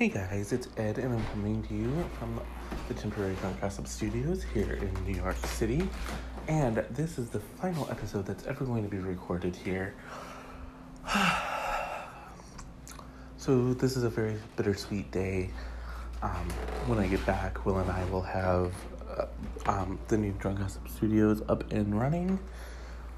Hey 0.00 0.08
guys, 0.08 0.50
it's 0.54 0.66
Ed, 0.78 0.96
and 0.96 1.12
I'm 1.12 1.22
coming 1.26 1.62
to 1.64 1.74
you 1.74 1.92
from 2.18 2.40
the 2.88 2.94
temporary 2.94 3.34
Drunk 3.34 3.60
Gossip 3.60 3.86
Studios 3.86 4.42
here 4.42 4.72
in 4.80 4.94
New 5.04 5.12
York 5.12 5.36
City. 5.44 5.86
And 6.48 6.78
this 6.88 7.18
is 7.18 7.28
the 7.28 7.40
final 7.40 7.86
episode 7.90 8.24
that's 8.24 8.46
ever 8.46 8.64
going 8.64 8.82
to 8.82 8.88
be 8.88 8.96
recorded 8.96 9.54
here. 9.54 9.94
so, 13.36 13.74
this 13.74 13.98
is 13.98 14.04
a 14.04 14.08
very 14.08 14.38
bittersweet 14.56 15.10
day. 15.10 15.50
Um, 16.22 16.48
when 16.86 16.98
I 16.98 17.06
get 17.06 17.26
back, 17.26 17.66
Will 17.66 17.76
and 17.76 17.90
I 17.90 18.02
will 18.06 18.22
have 18.22 18.72
uh, 19.06 19.26
um, 19.66 19.98
the 20.08 20.16
new 20.16 20.32
Drunk 20.38 20.60
Gossip 20.60 20.88
Studios 20.88 21.42
up 21.46 21.70
and 21.72 22.00
running. 22.00 22.38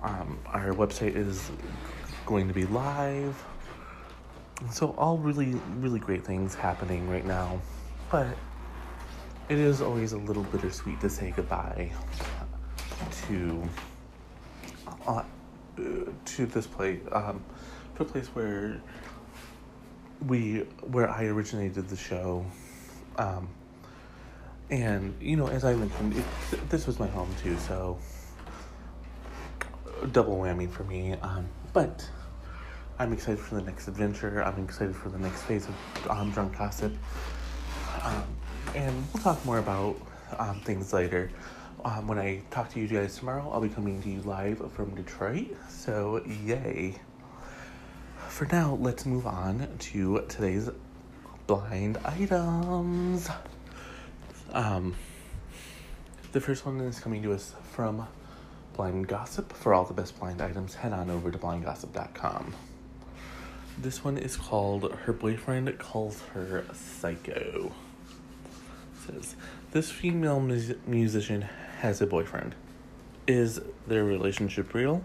Um, 0.02 0.36
our 0.46 0.72
website 0.72 1.14
is 1.14 1.48
going 2.26 2.48
to 2.48 2.54
be 2.54 2.66
live. 2.66 3.40
So, 4.70 4.94
all 4.98 5.18
really, 5.18 5.54
really 5.78 5.98
great 5.98 6.24
things 6.24 6.54
happening 6.54 7.08
right 7.08 7.24
now. 7.24 7.60
But 8.10 8.28
it 9.48 9.58
is 9.58 9.82
always 9.82 10.12
a 10.12 10.18
little 10.18 10.44
bittersweet 10.44 11.00
to 11.00 11.10
say 11.10 11.32
goodbye 11.34 11.90
to 13.28 13.62
uh, 15.06 15.22
to 15.76 16.46
this 16.46 16.66
place, 16.66 17.00
um, 17.12 17.42
to 17.96 18.02
a 18.02 18.04
place 18.04 18.28
where 18.28 18.80
we, 20.26 20.60
where 20.82 21.08
I 21.10 21.24
originated 21.24 21.88
the 21.88 21.96
show. 21.96 22.44
Um, 23.16 23.48
and, 24.70 25.14
you 25.20 25.36
know, 25.36 25.48
as 25.48 25.64
I 25.64 25.74
mentioned, 25.74 26.16
it, 26.16 26.70
this 26.70 26.86
was 26.86 26.98
my 26.98 27.08
home 27.08 27.34
too, 27.42 27.56
so 27.58 27.98
double 30.12 30.38
whammy 30.38 30.70
for 30.70 30.84
me. 30.84 31.12
Um, 31.14 31.46
but 31.72 32.08
I'm 33.02 33.12
excited 33.12 33.40
for 33.40 33.56
the 33.56 33.62
next 33.62 33.88
adventure. 33.88 34.44
I'm 34.44 34.62
excited 34.62 34.94
for 34.94 35.08
the 35.08 35.18
next 35.18 35.42
phase 35.42 35.66
of 35.66 36.08
um, 36.08 36.30
Drunk 36.30 36.56
Gossip. 36.56 36.92
Um, 38.00 38.22
and 38.76 39.04
we'll 39.12 39.20
talk 39.24 39.44
more 39.44 39.58
about 39.58 39.96
um, 40.38 40.60
things 40.60 40.92
later. 40.92 41.28
Um, 41.84 42.06
when 42.06 42.20
I 42.20 42.42
talk 42.52 42.70
to 42.74 42.80
you 42.80 42.86
guys 42.86 43.16
tomorrow, 43.16 43.50
I'll 43.52 43.60
be 43.60 43.70
coming 43.70 44.00
to 44.02 44.08
you 44.08 44.20
live 44.20 44.70
from 44.74 44.94
Detroit. 44.94 45.48
So, 45.68 46.24
yay. 46.46 46.94
For 48.28 48.46
now, 48.52 48.78
let's 48.80 49.04
move 49.04 49.26
on 49.26 49.66
to 49.80 50.24
today's 50.28 50.70
blind 51.48 51.98
items. 52.04 53.28
Um, 54.52 54.94
the 56.30 56.40
first 56.40 56.64
one 56.64 56.80
is 56.82 57.00
coming 57.00 57.20
to 57.24 57.32
us 57.32 57.52
from 57.72 58.06
Blind 58.74 59.08
Gossip. 59.08 59.52
For 59.54 59.74
all 59.74 59.84
the 59.84 59.92
best 59.92 60.20
blind 60.20 60.40
items, 60.40 60.76
head 60.76 60.92
on 60.92 61.10
over 61.10 61.32
to 61.32 61.38
blindgossip.com. 61.38 62.54
This 63.82 64.04
one 64.04 64.16
is 64.16 64.36
called 64.36 64.92
Her 64.92 65.12
Boyfriend 65.12 65.76
Calls 65.76 66.22
Her 66.34 66.64
Psycho. 66.72 67.72
It 69.08 69.12
says, 69.12 69.34
This 69.72 69.90
female 69.90 70.38
mus- 70.38 70.74
musician 70.86 71.42
has 71.80 72.00
a 72.00 72.06
boyfriend. 72.06 72.54
Is 73.26 73.60
their 73.88 74.04
relationship 74.04 74.72
real? 74.72 75.02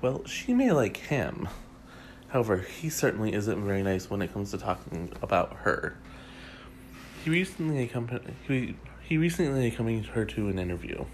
Well, 0.00 0.24
she 0.26 0.54
may 0.54 0.70
like 0.70 0.96
him. 0.98 1.48
However, 2.28 2.58
he 2.58 2.88
certainly 2.88 3.32
isn't 3.32 3.64
very 3.64 3.82
nice 3.82 4.08
when 4.08 4.22
it 4.22 4.32
comes 4.32 4.52
to 4.52 4.58
talking 4.58 5.10
about 5.20 5.52
her. 5.62 5.96
He 7.24 7.30
recently 7.30 7.82
accompanied 7.82 8.36
he, 8.46 8.76
he 9.02 9.18
recently 9.18 9.66
accompanied 9.66 10.06
her 10.06 10.24
to 10.24 10.48
an 10.48 10.60
interview. 10.60 11.04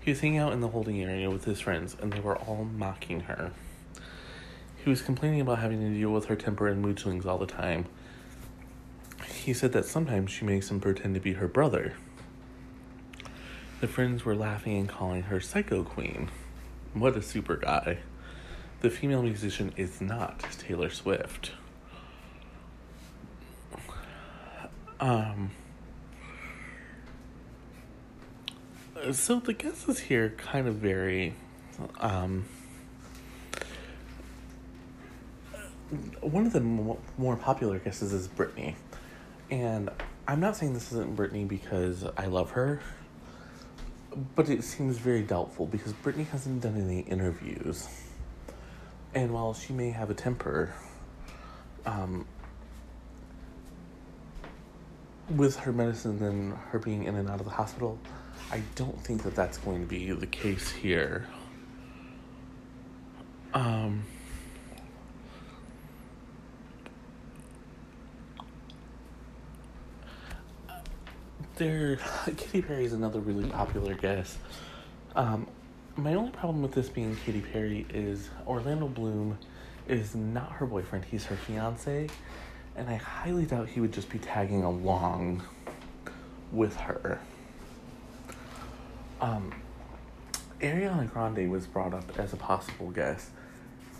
He 0.00 0.10
was 0.10 0.20
hanging 0.20 0.38
out 0.38 0.54
in 0.54 0.62
the 0.62 0.68
holding 0.68 1.02
area 1.02 1.28
with 1.28 1.44
his 1.44 1.60
friends, 1.60 1.98
and 2.00 2.10
they 2.10 2.20
were 2.20 2.38
all 2.38 2.64
mocking 2.64 3.20
her. 3.20 3.52
He 4.82 4.88
was 4.88 5.02
complaining 5.02 5.40
about 5.40 5.58
having 5.58 5.80
to 5.80 5.90
deal 5.90 6.10
with 6.10 6.26
her 6.26 6.36
temper 6.36 6.66
and 6.68 6.80
mood 6.80 6.98
swings 6.98 7.26
all 7.26 7.38
the 7.38 7.46
time. 7.46 7.86
He 9.26 9.52
said 9.52 9.72
that 9.72 9.84
sometimes 9.84 10.30
she 10.30 10.44
makes 10.44 10.70
him 10.70 10.80
pretend 10.80 11.14
to 11.14 11.20
be 11.20 11.34
her 11.34 11.48
brother. 11.48 11.94
The 13.80 13.88
friends 13.88 14.24
were 14.24 14.34
laughing 14.34 14.78
and 14.78 14.88
calling 14.88 15.24
her 15.24 15.40
Psycho 15.40 15.82
Queen. 15.84 16.30
What 16.92 17.16
a 17.16 17.22
super 17.22 17.56
guy. 17.56 17.98
The 18.80 18.90
female 18.90 19.22
musician 19.22 19.72
is 19.76 20.00
not 20.00 20.40
Taylor 20.58 20.90
Swift. 20.90 21.52
Um. 24.98 25.50
So 29.12 29.40
the 29.40 29.52
guesses 29.54 29.98
here 30.00 30.34
kind 30.36 30.66
of 30.68 30.76
vary. 30.76 31.34
Um, 32.00 32.44
one 36.20 36.46
of 36.46 36.52
the 36.52 36.60
more 36.60 37.36
popular 37.36 37.78
guesses 37.78 38.12
is 38.12 38.28
Britney. 38.28 38.74
And 39.50 39.90
I'm 40.28 40.40
not 40.40 40.56
saying 40.56 40.74
this 40.74 40.92
isn't 40.92 41.16
Britney 41.16 41.46
because 41.46 42.04
I 42.16 42.26
love 42.26 42.52
her, 42.52 42.80
but 44.36 44.48
it 44.48 44.62
seems 44.62 44.98
very 44.98 45.22
doubtful 45.22 45.66
because 45.66 45.92
Britney 45.92 46.26
hasn't 46.28 46.62
done 46.62 46.80
any 46.80 47.00
interviews. 47.00 47.88
And 49.14 49.32
while 49.32 49.54
she 49.54 49.72
may 49.72 49.90
have 49.90 50.10
a 50.10 50.14
temper, 50.14 50.72
um, 51.84 52.26
with 55.34 55.56
her 55.56 55.72
medicine 55.72 56.22
and 56.22 56.56
her 56.70 56.78
being 56.78 57.04
in 57.04 57.16
and 57.16 57.28
out 57.28 57.40
of 57.40 57.46
the 57.46 57.52
hospital, 57.52 57.98
I 58.52 58.62
don't 58.74 58.98
think 59.04 59.22
that 59.24 59.34
that's 59.34 59.58
going 59.58 59.80
to 59.80 59.86
be 59.86 60.12
the 60.12 60.26
case 60.26 60.70
here. 60.70 61.26
Um, 63.54 64.04
there, 71.60 71.96
Katy 72.36 72.62
Perry 72.62 72.84
is 72.86 72.92
another 72.94 73.20
really 73.20 73.48
popular 73.48 73.94
guest. 73.94 74.38
Um, 75.14 75.46
my 75.94 76.14
only 76.14 76.32
problem 76.32 76.62
with 76.62 76.72
this 76.72 76.88
being 76.88 77.14
Katy 77.16 77.42
Perry 77.42 77.86
is 77.92 78.30
Orlando 78.46 78.88
Bloom 78.88 79.38
is 79.86 80.14
not 80.14 80.52
her 80.52 80.66
boyfriend, 80.66 81.04
he's 81.04 81.26
her 81.26 81.36
fiance, 81.36 82.08
and 82.76 82.88
I 82.88 82.94
highly 82.94 83.44
doubt 83.44 83.68
he 83.68 83.80
would 83.80 83.92
just 83.92 84.08
be 84.08 84.18
tagging 84.18 84.62
along 84.62 85.42
with 86.50 86.74
her. 86.76 87.20
Um, 89.20 89.52
Ariana 90.60 91.12
Grande 91.12 91.50
was 91.50 91.66
brought 91.66 91.92
up 91.92 92.18
as 92.18 92.32
a 92.32 92.36
possible 92.36 92.90
guest, 92.90 93.28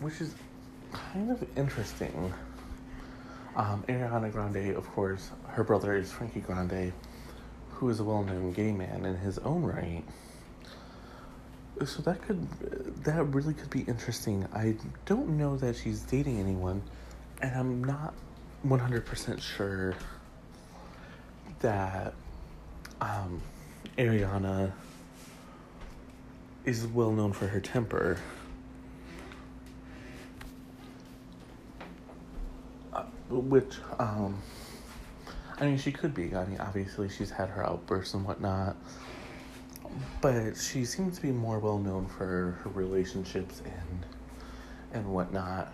which 0.01 0.21
is 0.23 0.35
kind 0.93 1.31
of 1.31 1.45
interesting. 1.59 2.33
Um, 3.55 3.85
Ariana 3.87 4.33
Grande, 4.33 4.75
of 4.75 4.87
course, 4.93 5.31
her 5.49 5.63
brother 5.63 5.95
is 5.95 6.11
Frankie 6.11 6.41
Grande, 6.41 6.95
who 7.81 7.89
is 7.89 7.99
a 7.99 8.05
well 8.05 8.23
known 8.23 8.53
gay 8.53 8.71
man 8.73 9.07
in 9.07 9.17
his 9.17 9.39
own 9.39 9.63
right. 9.63 10.05
So 11.87 12.03
that 12.03 12.21
could, 12.21 12.47
that 13.05 13.25
really 13.35 13.55
could 13.55 13.71
be 13.71 13.81
interesting. 13.81 14.47
I 14.53 14.75
don't 15.07 15.39
know 15.39 15.57
that 15.57 15.77
she's 15.77 16.01
dating 16.01 16.39
anyone, 16.39 16.83
and 17.41 17.57
I'm 17.57 17.83
not 17.83 18.13
100% 18.67 19.41
sure 19.41 19.95
that 21.61 22.13
um, 23.01 23.41
Ariana 23.97 24.73
is 26.67 26.87
well 26.87 27.13
known 27.13 27.33
for 27.33 27.47
her 27.47 27.61
temper. 27.61 28.19
Uh, 32.93 33.05
which, 33.31 33.77
um, 33.99 34.37
I 35.61 35.67
mean, 35.67 35.77
she 35.77 35.93
could 35.93 36.15
be. 36.15 36.35
I 36.35 36.47
mean, 36.47 36.59
obviously, 36.59 37.11
she's 37.11 37.31
had 37.31 37.51
her 37.51 37.65
outbursts 37.65 38.15
and 38.15 38.25
whatnot. 38.25 38.77
But 40.23 40.57
she 40.57 40.87
seems 40.87 41.17
to 41.17 41.23
be 41.23 41.33
more 41.33 41.59
well 41.59 41.79
known 41.79 42.07
for 42.07 42.59
her 42.63 42.71
relationships 42.73 43.61
and 43.65 44.07
and 44.93 45.13
whatnot. 45.13 45.73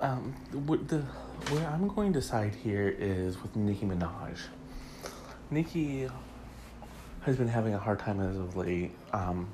Um, 0.00 0.34
the 0.52 1.00
where 1.50 1.66
I'm 1.66 1.88
going 1.88 2.12
to 2.12 2.22
side 2.22 2.54
here 2.54 2.88
is 2.88 3.42
with 3.42 3.56
Nicki 3.56 3.84
Minaj. 3.84 4.38
Nicki 5.50 6.08
has 7.22 7.36
been 7.36 7.48
having 7.48 7.74
a 7.74 7.78
hard 7.78 7.98
time 7.98 8.20
as 8.20 8.36
of 8.36 8.56
late. 8.56 8.92
Um, 9.12 9.48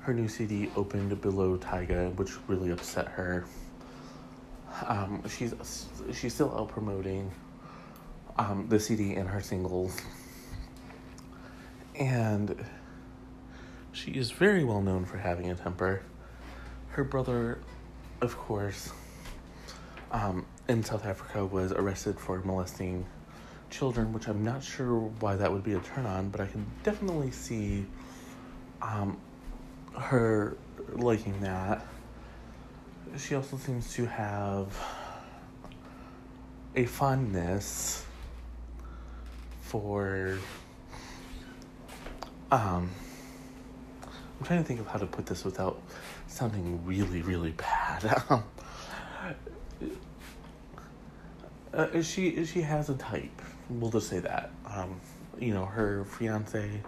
her 0.00 0.12
new 0.12 0.28
CD 0.28 0.70
opened 0.76 1.20
below 1.20 1.56
Tyga, 1.56 2.14
which 2.16 2.32
really 2.48 2.70
upset 2.70 3.06
her. 3.08 3.44
Um, 4.86 5.22
she's 5.28 5.54
she's 6.12 6.34
still 6.34 6.52
out 6.58 6.68
promoting 6.68 7.30
um, 8.36 8.66
the 8.68 8.80
CD 8.80 9.14
and 9.14 9.28
her 9.28 9.40
singles, 9.40 9.96
and 11.94 12.64
she 13.92 14.10
is 14.12 14.30
very 14.30 14.64
well 14.64 14.82
known 14.82 15.04
for 15.04 15.18
having 15.18 15.50
a 15.50 15.54
temper. 15.54 16.02
Her 16.88 17.04
brother, 17.04 17.58
of 18.20 18.36
course, 18.36 18.92
um, 20.10 20.46
in 20.68 20.82
South 20.82 21.04
Africa 21.04 21.44
was 21.44 21.72
arrested 21.72 22.18
for 22.18 22.40
molesting 22.42 23.06
children, 23.70 24.12
which 24.12 24.28
I'm 24.28 24.44
not 24.44 24.62
sure 24.62 24.98
why 25.20 25.36
that 25.36 25.50
would 25.50 25.64
be 25.64 25.72
a 25.72 25.80
turn 25.80 26.06
on, 26.06 26.30
but 26.30 26.40
I 26.40 26.46
can 26.46 26.64
definitely 26.82 27.30
see 27.30 27.86
um, 28.80 29.18
her 29.98 30.56
liking 30.92 31.40
that. 31.40 31.86
She 33.16 33.34
also 33.34 33.56
seems 33.56 33.92
to 33.94 34.06
have 34.06 34.76
a 36.76 36.84
fondness 36.86 38.04
for 39.74 40.38
um 42.52 42.88
I'm 44.38 44.46
trying 44.46 44.62
to 44.62 44.64
think 44.64 44.78
of 44.78 44.86
how 44.86 45.00
to 45.00 45.06
put 45.06 45.26
this 45.26 45.44
without 45.44 45.82
sounding 46.28 46.86
really, 46.86 47.22
really 47.22 47.50
bad. 47.50 48.22
Um, 48.30 48.44
uh, 51.72 52.02
she 52.02 52.44
she 52.44 52.60
has 52.60 52.88
a 52.88 52.94
type. 52.94 53.42
We'll 53.68 53.90
just 53.90 54.08
say 54.08 54.20
that. 54.20 54.52
Um, 54.64 55.00
you 55.40 55.52
know, 55.52 55.64
her 55.64 56.04
fiance, 56.04 56.80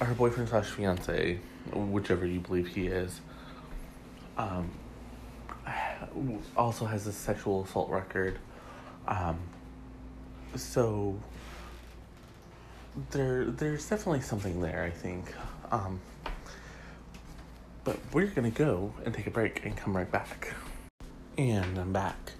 her 0.00 0.14
boyfriend 0.14 0.48
slash 0.48 0.70
fiance, 0.70 1.38
whichever 1.72 2.26
you 2.26 2.40
believe 2.40 2.66
he 2.66 2.88
is, 2.88 3.20
um, 4.36 4.72
also 6.56 6.84
has 6.84 7.06
a 7.06 7.12
sexual 7.12 7.62
assault 7.62 7.90
record. 7.90 8.40
Um, 9.06 9.38
so 10.54 11.18
there, 13.10 13.44
there's 13.46 13.88
definitely 13.88 14.22
something 14.22 14.60
there. 14.60 14.84
I 14.84 14.90
think. 14.90 15.32
Um, 15.70 16.00
but 17.84 17.98
we're 18.12 18.26
gonna 18.26 18.50
go 18.50 18.92
and 19.04 19.14
take 19.14 19.26
a 19.26 19.30
break 19.30 19.64
and 19.64 19.76
come 19.76 19.96
right 19.96 20.10
back. 20.10 20.54
And 21.38 21.78
I'm 21.78 21.92
back. 21.92 22.32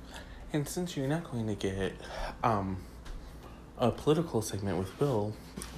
And 0.53 0.67
since 0.67 0.97
you're 0.97 1.09
not 1.09 1.31
going 1.31 1.47
to 1.49 1.55
get 1.55 1.93
um, 2.43 2.79
a 3.79 3.91
political 3.91 4.41
segment 4.41 4.79
with 4.79 4.99
Will 4.99 5.35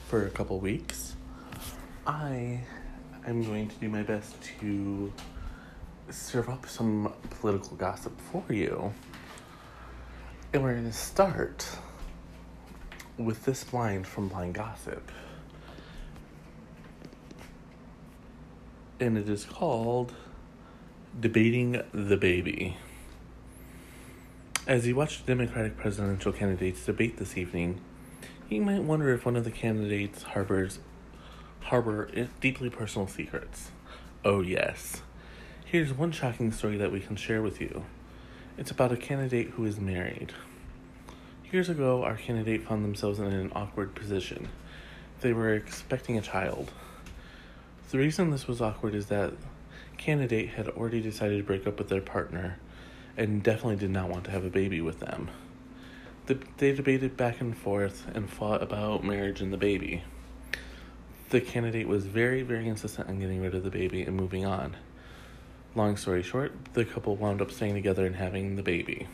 for 0.07 0.27
a 0.27 0.31
couple 0.31 0.61
weeks, 0.61 1.17
I 2.07 2.61
am 3.27 3.43
going 3.43 3.69
to 3.69 3.75
do 3.77 3.89
my 3.89 4.03
best 4.03 4.37
to 4.61 5.13
serve 6.11 6.49
up 6.49 6.69
some 6.69 7.13
political 7.41 7.77
gossip 7.77 8.19
for 8.31 8.45
you. 8.53 8.93
And 10.53 10.63
we're 10.63 10.75
going 10.75 10.87
to 10.87 10.93
start 10.93 11.67
with 13.19 13.45
this 13.45 13.65
blind 13.65 14.07
from 14.07 14.29
Blind 14.29 14.55
Gossip. 14.55 15.11
And 19.01 19.19
it 19.19 19.29
is 19.29 19.45
called 19.45 20.15
Debating 21.19 21.83
the 21.93 22.17
Baby. 22.17 22.77
As 24.67 24.87
you 24.87 24.95
watch 24.95 25.25
the 25.25 25.27
Democratic 25.27 25.77
presidential 25.77 26.33
candidates 26.33 26.85
debate 26.85 27.17
this 27.17 27.37
evening, 27.37 27.81
you 28.49 28.61
might 28.61 28.83
wonder 28.83 29.13
if 29.13 29.25
one 29.25 29.37
of 29.37 29.45
the 29.45 29.51
candidates 29.51 30.23
harbors 30.23 30.79
harbor 31.61 32.11
deeply 32.41 32.71
personal 32.71 33.09
secrets. 33.09 33.71
Oh 34.25 34.41
yes. 34.41 35.03
Here's 35.65 35.93
one 35.93 36.13
shocking 36.13 36.53
story 36.53 36.77
that 36.79 36.93
we 36.93 37.01
can 37.01 37.17
share 37.17 37.43
with 37.43 37.61
you. 37.61 37.85
It's 38.57 38.71
about 38.71 38.93
a 38.93 38.97
candidate 38.97 39.51
who 39.51 39.65
is 39.65 39.79
married. 39.79 40.33
Years 41.51 41.71
ago, 41.71 42.05
our 42.05 42.17
candidate 42.17 42.69
found 42.69 42.85
themselves 42.85 43.19
in 43.19 43.25
an 43.25 43.51
awkward 43.55 43.95
position. 43.95 44.49
They 45.23 45.33
were 45.33 45.55
expecting 45.55 46.19
a 46.19 46.21
child. 46.21 46.71
The 47.91 47.97
reason 47.97 48.31
this 48.31 48.47
was 48.47 48.61
awkward 48.61 48.95
is 48.95 49.07
that 49.07 49.33
candidate 49.97 50.51
had 50.51 50.69
already 50.69 51.01
decided 51.01 51.39
to 51.39 51.43
break 51.43 51.67
up 51.67 51.79
with 51.79 51.89
their 51.89 52.03
partner 52.03 52.59
and 53.17 53.43
definitely 53.43 53.77
did 53.77 53.89
not 53.89 54.11
want 54.11 54.25
to 54.25 54.31
have 54.31 54.45
a 54.45 54.51
baby 54.51 54.83
with 54.83 55.01
them. 55.01 55.31
The, 56.27 56.39
they 56.59 56.75
debated 56.75 57.17
back 57.17 57.41
and 57.41 57.57
forth 57.57 58.07
and 58.15 58.29
fought 58.29 58.63
about 58.63 59.03
marriage 59.03 59.41
and 59.41 59.51
the 59.51 59.57
baby. 59.57 60.03
The 61.31 61.41
candidate 61.41 61.89
was 61.89 62.05
very, 62.05 62.43
very 62.43 62.69
insistent 62.69 63.09
on 63.09 63.21
getting 63.21 63.41
rid 63.41 63.55
of 63.55 63.65
the 63.65 63.71
baby 63.71 64.03
and 64.03 64.15
moving 64.15 64.45
on. 64.45 64.77
Long 65.75 65.97
story 65.97 66.23
short, 66.23 66.53
the 66.75 66.85
couple 66.85 67.17
wound 67.17 67.41
up 67.41 67.51
staying 67.51 67.73
together 67.73 68.05
and 68.05 68.17
having 68.17 68.57
the 68.57 68.63
baby. 68.63 69.07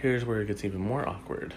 Here's 0.00 0.24
where 0.24 0.40
it 0.40 0.46
gets 0.46 0.64
even 0.64 0.80
more 0.80 1.08
awkward. 1.08 1.54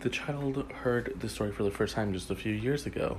The 0.00 0.08
child 0.08 0.72
heard 0.72 1.12
the 1.20 1.28
story 1.28 1.52
for 1.52 1.64
the 1.64 1.70
first 1.70 1.94
time 1.94 2.14
just 2.14 2.30
a 2.30 2.34
few 2.34 2.54
years 2.54 2.86
ago. 2.86 3.18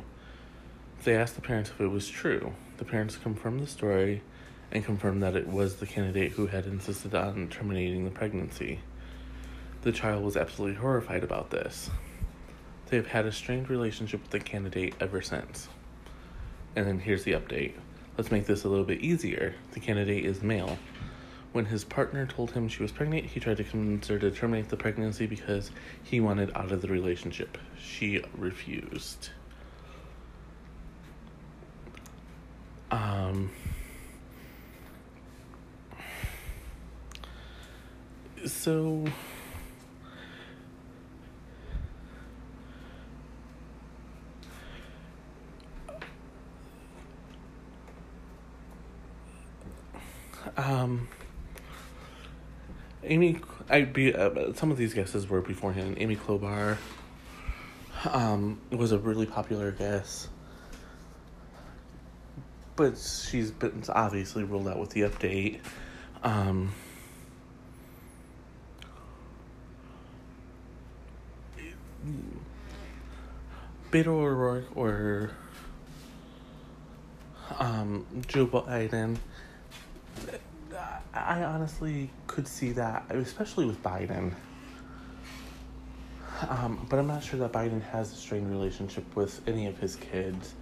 They 1.03 1.15
asked 1.15 1.35
the 1.35 1.41
parents 1.41 1.69
if 1.69 1.79
it 1.79 1.89
was 1.89 2.09
true. 2.09 2.53
The 2.77 2.83
parents 2.83 3.15
confirmed 3.15 3.59
the 3.59 3.67
story 3.67 4.23
and 4.71 4.83
confirmed 4.83 5.21
that 5.21 5.35
it 5.35 5.45
was 5.45 5.75
the 5.75 5.85
candidate 5.85 6.31
who 6.31 6.47
had 6.47 6.65
insisted 6.65 7.13
on 7.13 7.47
terminating 7.49 8.05
the 8.05 8.09
pregnancy. 8.09 8.79
The 9.83 9.91
child 9.91 10.23
was 10.23 10.35
absolutely 10.35 10.77
horrified 10.77 11.23
about 11.23 11.51
this. 11.51 11.91
They 12.87 12.97
have 12.97 13.05
had 13.05 13.27
a 13.27 13.31
strained 13.31 13.69
relationship 13.69 14.23
with 14.23 14.31
the 14.31 14.39
candidate 14.39 14.95
ever 14.99 15.21
since. 15.21 15.67
And 16.75 16.87
then 16.87 16.97
here's 16.97 17.23
the 17.23 17.33
update. 17.33 17.73
Let's 18.17 18.31
make 18.31 18.47
this 18.47 18.63
a 18.63 18.69
little 18.69 18.83
bit 18.83 19.01
easier. 19.01 19.53
The 19.73 19.79
candidate 19.79 20.25
is 20.25 20.41
male. 20.41 20.79
When 21.53 21.65
his 21.65 21.83
partner 21.83 22.25
told 22.25 22.51
him 22.51 22.67
she 22.67 22.81
was 22.81 22.91
pregnant, 22.91 23.25
he 23.25 23.39
tried 23.39 23.57
to 23.57 23.63
convince 23.63 24.07
her 24.07 24.17
to 24.17 24.31
terminate 24.31 24.69
the 24.69 24.75
pregnancy 24.75 25.27
because 25.27 25.69
he 26.03 26.19
wanted 26.19 26.51
out 26.55 26.71
of 26.71 26.81
the 26.81 26.87
relationship. 26.87 27.59
She 27.79 28.23
refused. 28.35 29.29
Um, 32.89 33.51
so 38.47 39.05
um 50.57 51.07
Amy 53.13 53.39
I 53.69 53.81
be 53.83 54.13
uh, 54.13 54.53
some 54.53 54.71
of 54.71 54.77
these 54.77 54.95
guesses 54.95 55.29
were 55.29 55.41
beforehand. 55.41 55.97
Amy 55.99 56.15
Klobuchar 56.15 56.77
um 58.11 58.59
was 58.71 58.91
a 58.91 58.97
really 58.97 59.27
popular 59.27 59.71
guest. 59.71 60.29
But 62.75 62.97
she's 62.97 63.51
been 63.51 63.83
obviously 63.87 64.43
ruled 64.43 64.67
out 64.67 64.79
with 64.79 64.89
the 64.89 65.01
update. 65.01 65.59
Um 66.23 66.73
Beto 73.91 74.07
O'Rourke 74.07 74.75
or 74.75 75.31
um, 77.59 78.07
Joe 78.27 78.47
Biden. 78.47 79.17
I 81.13 81.43
honestly 81.43 82.09
could 82.33 82.47
see 82.47 82.71
that, 82.71 83.05
especially 83.11 83.63
with 83.63 83.81
Biden. 83.83 84.33
Um, 86.49 86.83
but 86.89 86.97
I'm 86.97 87.05
not 87.05 87.23
sure 87.23 87.39
that 87.39 87.51
Biden 87.51 87.83
has 87.91 88.11
a 88.11 88.15
strained 88.15 88.49
relationship 88.49 89.15
with 89.15 89.39
any 89.47 89.67
of 89.67 89.77
his 89.77 89.95
kids. 89.95 90.55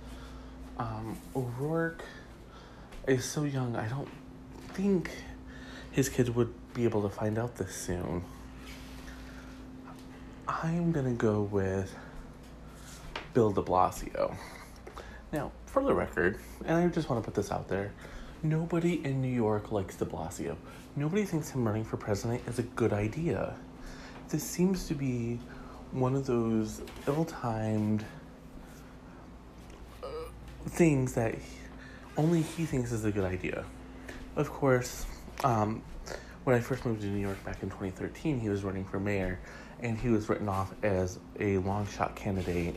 Um, 0.77 1.17
O'Rourke 1.33 2.03
is 3.07 3.23
so 3.23 3.43
young, 3.43 3.77
I 3.77 3.87
don't 3.87 4.09
think 4.73 5.11
his 5.91 6.09
kids 6.09 6.29
would 6.29 6.53
be 6.73 6.83
able 6.83 7.03
to 7.03 7.09
find 7.09 7.39
out 7.39 7.55
this 7.55 7.73
soon. 7.73 8.25
I'm 10.49 10.91
gonna 10.91 11.13
go 11.13 11.43
with 11.43 11.95
Bill 13.33 13.51
de 13.51 13.61
Blasio. 13.61 14.35
Now, 15.31 15.53
for 15.67 15.81
the 15.83 15.93
record, 15.93 16.37
and 16.65 16.77
I 16.77 16.87
just 16.87 17.09
want 17.09 17.23
to 17.23 17.25
put 17.25 17.33
this 17.33 17.49
out 17.49 17.69
there 17.69 17.93
nobody 18.43 19.03
in 19.05 19.21
New 19.21 19.33
York 19.33 19.71
likes 19.71 19.95
de 19.95 20.05
Blasio. 20.05 20.55
Nobody 20.95 21.23
thinks 21.23 21.49
him 21.49 21.65
running 21.65 21.83
for 21.83 21.97
president 21.97 22.41
is 22.47 22.59
a 22.59 22.63
good 22.63 22.93
idea. 22.93 23.55
This 24.29 24.43
seems 24.43 24.87
to 24.87 24.93
be 24.93 25.39
one 25.91 26.15
of 26.15 26.25
those 26.25 26.81
ill 27.07 27.25
timed 27.25 28.05
uh, 30.03 30.07
things 30.67 31.13
that 31.13 31.35
only 32.17 32.41
he 32.41 32.65
thinks 32.65 32.91
is 32.91 33.05
a 33.05 33.11
good 33.11 33.25
idea. 33.25 33.65
Of 34.35 34.49
course, 34.49 35.05
um, 35.43 35.81
when 36.43 36.55
I 36.55 36.59
first 36.59 36.85
moved 36.85 37.01
to 37.01 37.07
New 37.07 37.19
York 37.19 37.43
back 37.43 37.61
in 37.63 37.69
2013, 37.69 38.39
he 38.39 38.49
was 38.49 38.63
running 38.63 38.85
for 38.85 38.99
mayor 38.99 39.39
and 39.81 39.97
he 39.97 40.09
was 40.09 40.29
written 40.29 40.47
off 40.49 40.73
as 40.83 41.19
a 41.39 41.57
long 41.59 41.87
shot 41.87 42.15
candidate. 42.15 42.75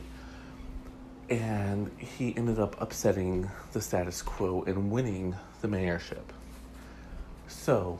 And 1.29 1.91
he 1.97 2.35
ended 2.37 2.59
up 2.59 2.79
upsetting 2.81 3.49
the 3.73 3.81
status 3.81 4.21
quo 4.21 4.63
and 4.67 4.91
winning 4.91 5.35
the 5.65 5.77
mayorship. 5.77 6.23
So, 7.47 7.99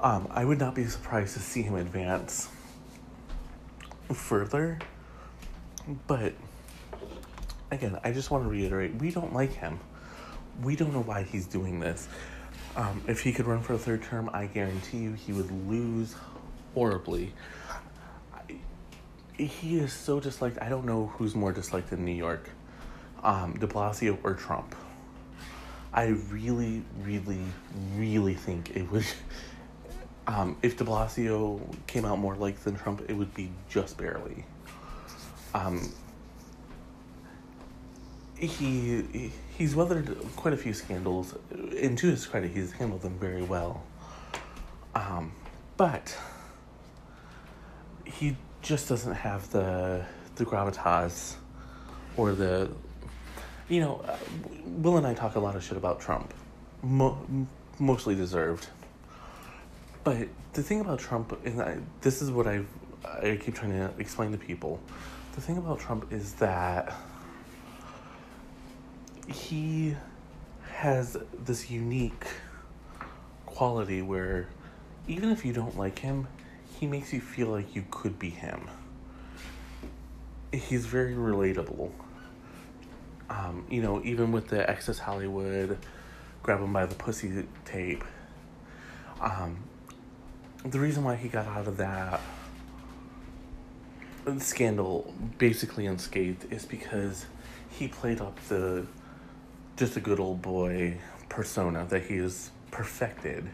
um, 0.00 0.28
I 0.30 0.44
would 0.44 0.58
not 0.58 0.74
be 0.74 0.84
surprised 0.84 1.34
to 1.34 1.40
see 1.40 1.62
him 1.62 1.74
advance 1.74 2.48
further. 4.12 4.78
But 6.06 6.34
again, 7.70 7.98
I 8.04 8.12
just 8.12 8.30
want 8.30 8.44
to 8.44 8.50
reiterate 8.50 8.94
we 8.96 9.10
don't 9.10 9.32
like 9.32 9.52
him. 9.52 9.80
We 10.62 10.76
don't 10.76 10.92
know 10.92 11.02
why 11.02 11.22
he's 11.22 11.46
doing 11.46 11.80
this. 11.80 12.08
Um, 12.76 13.02
if 13.08 13.20
he 13.20 13.32
could 13.32 13.46
run 13.46 13.62
for 13.62 13.72
a 13.72 13.78
third 13.78 14.02
term, 14.02 14.30
I 14.32 14.46
guarantee 14.46 14.98
you 14.98 15.12
he 15.14 15.32
would 15.32 15.50
lose 15.68 16.14
horribly. 16.74 17.32
I, 18.34 18.56
he 19.42 19.78
is 19.78 19.92
so 19.92 20.20
disliked. 20.20 20.58
I 20.60 20.68
don't 20.68 20.84
know 20.84 21.06
who's 21.16 21.34
more 21.34 21.52
disliked 21.52 21.92
in 21.92 22.04
New 22.04 22.12
York, 22.12 22.50
um, 23.22 23.54
De 23.54 23.66
Blasio 23.66 24.18
or 24.22 24.34
Trump. 24.34 24.74
I 25.92 26.06
really, 26.30 26.82
really, 27.02 27.44
really 27.96 28.34
think 28.34 28.76
it 28.76 28.90
would. 28.90 29.06
Um, 30.26 30.56
if 30.62 30.76
De 30.76 30.84
Blasio 30.84 31.60
came 31.88 32.04
out 32.04 32.18
more 32.18 32.36
like 32.36 32.60
than 32.60 32.76
Trump, 32.76 33.02
it 33.08 33.14
would 33.14 33.34
be 33.34 33.50
just 33.68 33.96
barely. 33.96 34.44
Um, 35.54 35.92
he 38.36 39.32
he's 39.58 39.74
weathered 39.74 40.16
quite 40.36 40.54
a 40.54 40.56
few 40.56 40.72
scandals, 40.72 41.34
and 41.50 41.98
to 41.98 42.06
his 42.06 42.26
credit, 42.26 42.52
he's 42.52 42.70
handled 42.72 43.02
them 43.02 43.18
very 43.18 43.42
well. 43.42 43.82
Um, 44.94 45.32
but 45.76 46.16
he 48.04 48.36
just 48.62 48.88
doesn't 48.88 49.14
have 49.14 49.50
the 49.50 50.04
the 50.36 50.44
gravitas 50.44 51.34
or 52.16 52.32
the 52.32 52.70
you 53.70 53.80
know 53.80 54.02
uh, 54.06 54.16
will 54.66 54.98
and 54.98 55.06
i 55.06 55.14
talk 55.14 55.36
a 55.36 55.40
lot 55.40 55.56
of 55.56 55.64
shit 55.64 55.78
about 55.78 56.00
trump 56.00 56.34
Mo- 56.82 57.26
mostly 57.78 58.14
deserved 58.14 58.68
but 60.04 60.28
the 60.52 60.62
thing 60.62 60.80
about 60.80 60.98
trump 60.98 61.38
and 61.46 61.62
I, 61.62 61.78
this 62.02 62.20
is 62.20 62.30
what 62.30 62.46
i 62.46 62.62
i 63.04 63.38
keep 63.42 63.54
trying 63.54 63.72
to 63.72 63.90
explain 63.98 64.32
to 64.32 64.38
people 64.38 64.78
the 65.34 65.40
thing 65.40 65.56
about 65.56 65.80
trump 65.80 66.12
is 66.12 66.34
that 66.34 66.92
he 69.26 69.96
has 70.72 71.16
this 71.44 71.70
unique 71.70 72.26
quality 73.46 74.02
where 74.02 74.48
even 75.06 75.30
if 75.30 75.44
you 75.44 75.52
don't 75.52 75.78
like 75.78 75.98
him 75.98 76.26
he 76.80 76.86
makes 76.86 77.12
you 77.12 77.20
feel 77.20 77.48
like 77.48 77.76
you 77.76 77.84
could 77.90 78.18
be 78.18 78.30
him. 78.30 78.66
He's 80.50 80.86
very 80.86 81.14
relatable. 81.14 81.90
Um, 83.30 83.64
you 83.70 83.80
know, 83.80 84.02
even 84.04 84.32
with 84.32 84.48
the 84.48 84.68
Access 84.68 84.98
Hollywood, 84.98 85.78
grab 86.42 86.60
him 86.60 86.72
by 86.72 86.84
the 86.84 86.94
pussy 86.94 87.46
tape. 87.64 88.04
Um, 89.20 89.64
the 90.64 90.78
reason 90.78 91.04
why 91.04 91.16
he 91.16 91.28
got 91.28 91.46
out 91.46 91.66
of 91.66 91.78
that 91.78 92.20
scandal 94.38 95.14
basically 95.38 95.86
unscathed 95.86 96.52
is 96.52 96.66
because 96.66 97.24
he 97.70 97.88
played 97.88 98.20
up 98.20 98.38
the 98.48 98.86
just 99.76 99.96
a 99.96 100.00
good 100.00 100.20
old 100.20 100.42
boy 100.42 100.98
persona 101.30 101.86
that 101.88 102.02
he 102.02 102.16
has 102.16 102.50
perfected 102.70 103.48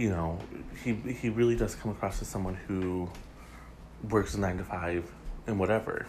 you 0.00 0.08
know, 0.08 0.38
he 0.82 0.94
he 0.94 1.28
really 1.28 1.54
does 1.56 1.74
come 1.74 1.90
across 1.90 2.22
as 2.22 2.28
someone 2.28 2.54
who 2.54 3.06
works 4.08 4.34
nine 4.34 4.56
to 4.56 4.64
five 4.64 5.04
and 5.46 5.58
whatever. 5.60 6.06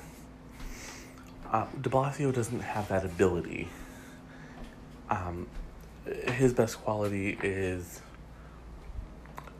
Uh, 1.51 1.65
De 1.81 1.89
Blasio 1.89 2.33
doesn't 2.33 2.61
have 2.61 2.87
that 2.87 3.03
ability. 3.03 3.67
Um, 5.09 5.47
his 6.05 6.53
best 6.53 6.81
quality 6.81 7.37
is 7.43 8.01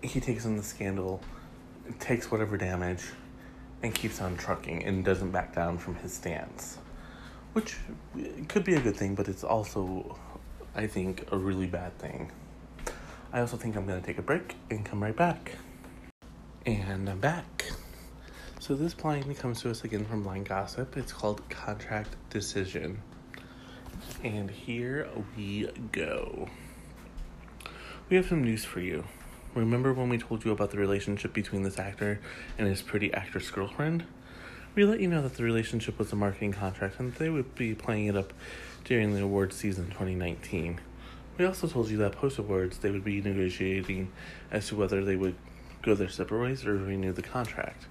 he 0.02 0.22
takes 0.22 0.46
in 0.46 0.56
the 0.56 0.64
scandal, 0.64 1.22
takes 2.00 2.32
whatever 2.32 2.56
damage, 2.56 3.04
and 3.84 3.94
keeps 3.94 4.22
on 4.22 4.38
trucking 4.38 4.86
and 4.86 5.04
doesn't 5.04 5.32
back 5.32 5.54
down 5.54 5.78
from 5.78 5.96
his 5.96 6.14
stance. 6.14 6.78
Which 7.52 7.76
could 8.48 8.64
be 8.64 8.76
a 8.76 8.80
good 8.80 8.96
thing, 8.96 9.14
but 9.14 9.28
it's 9.28 9.44
also, 9.44 10.18
I 10.74 10.88
think, 10.88 11.26
a 11.34 11.38
really 11.38 11.68
bad 11.68 11.98
thing. 12.00 12.32
I 13.34 13.42
also 13.42 13.58
think 13.58 13.76
I'm 13.76 13.86
going 13.86 14.00
to 14.00 14.06
take 14.06 14.18
a 14.18 14.22
break 14.22 14.56
and 14.70 14.86
come 14.86 15.04
right 15.04 15.16
back. 15.16 15.58
And 16.66 17.10
I'm 17.10 17.20
back. 17.20 17.72
So 18.62 18.76
this 18.76 18.94
blind 18.94 19.36
comes 19.40 19.60
to 19.62 19.72
us 19.72 19.84
again 19.84 20.06
from 20.06 20.22
Blind 20.22 20.48
Gossip. 20.48 20.96
It's 20.96 21.12
called 21.12 21.42
Contract 21.50 22.16
Decision. 22.30 23.02
And 24.24 24.52
here 24.52 25.10
we 25.36 25.68
go. 25.92 26.48
We 28.08 28.18
have 28.18 28.28
some 28.28 28.44
news 28.44 28.64
for 28.64 28.80
you. 28.80 29.06
Remember 29.56 29.94
when 29.94 30.10
we 30.10 30.20
told 30.20 30.46
you 30.46 30.52
about 30.52 30.70
the 30.70 30.78
relationship 30.78 31.34
between 31.34 31.64
this 31.64 31.80
actor 31.80 32.20
and 32.60 32.68
his 32.68 32.84
pretty 32.84 33.12
actress 33.16 33.50
girlfriend? 33.50 34.06
We 34.76 34.86
let 34.86 35.00
you 35.00 35.08
know 35.08 35.24
that 35.24 35.38
the 35.38 35.44
relationship 35.44 35.98
was 35.98 36.12
a 36.12 36.16
marketing 36.16 36.54
contract 36.54 37.00
and 37.00 37.16
they 37.16 37.30
would 37.32 37.56
be 37.56 37.74
playing 37.74 38.06
it 38.06 38.16
up 38.16 38.32
during 38.84 39.16
the 39.16 39.24
awards 39.24 39.56
season 39.56 39.88
2019. 39.88 40.80
We 41.40 41.46
also 41.46 41.66
told 41.66 41.90
you 41.90 41.98
that 41.98 42.12
post 42.12 42.38
awards 42.38 42.78
they 42.78 42.92
would 42.92 43.04
be 43.04 43.22
negotiating 43.22 44.12
as 44.52 44.68
to 44.68 44.76
whether 44.76 45.04
they 45.04 45.16
would 45.16 45.36
go 45.82 45.96
their 45.96 46.10
separate 46.10 46.44
ways 46.44 46.64
or 46.64 46.78
renew 46.78 47.12
the 47.12 47.24
contract. 47.24 47.88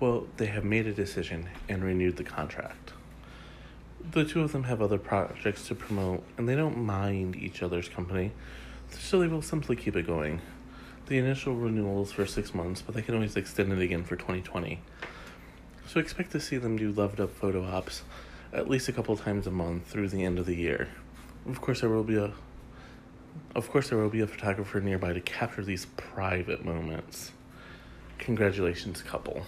Well, 0.00 0.26
they 0.38 0.46
have 0.46 0.64
made 0.64 0.86
a 0.86 0.94
decision 0.94 1.50
and 1.68 1.84
renewed 1.84 2.16
the 2.16 2.24
contract. 2.24 2.94
The 4.12 4.24
two 4.24 4.40
of 4.40 4.52
them 4.52 4.64
have 4.64 4.80
other 4.80 4.96
projects 4.96 5.68
to 5.68 5.74
promote, 5.74 6.24
and 6.38 6.48
they 6.48 6.56
don't 6.56 6.78
mind 6.78 7.36
each 7.36 7.62
other's 7.62 7.90
company, 7.90 8.32
so 8.88 9.20
they 9.20 9.26
will 9.26 9.42
simply 9.42 9.76
keep 9.76 9.96
it 9.96 10.06
going. 10.06 10.40
The 11.08 11.18
initial 11.18 11.54
renewal 11.54 12.02
is 12.04 12.12
for 12.12 12.24
six 12.24 12.54
months, 12.54 12.80
but 12.80 12.94
they 12.94 13.02
can 13.02 13.14
always 13.14 13.36
extend 13.36 13.74
it 13.74 13.78
again 13.78 14.02
for 14.02 14.16
2020. 14.16 14.80
So 15.86 16.00
expect 16.00 16.32
to 16.32 16.40
see 16.40 16.56
them 16.56 16.78
do 16.78 16.92
loved 16.92 17.20
up 17.20 17.30
photo 17.30 17.62
ops 17.62 18.02
at 18.54 18.70
least 18.70 18.88
a 18.88 18.92
couple 18.92 19.16
times 19.18 19.46
a 19.46 19.50
month 19.50 19.86
through 19.86 20.08
the 20.08 20.24
end 20.24 20.38
of 20.38 20.46
the 20.46 20.56
year. 20.56 20.88
Of 21.46 21.60
course, 21.60 21.82
there 21.82 21.90
will 21.90 22.04
be 22.04 22.16
a 22.16 22.32
of 23.54 23.70
course, 23.70 23.90
there 23.90 23.98
will 23.98 24.08
be 24.08 24.20
a 24.20 24.26
photographer 24.26 24.80
nearby 24.80 25.12
to 25.12 25.20
capture 25.20 25.62
these 25.62 25.86
private 25.96 26.64
moments. 26.64 27.32
Congratulations, 28.18 29.02
couple. 29.02 29.44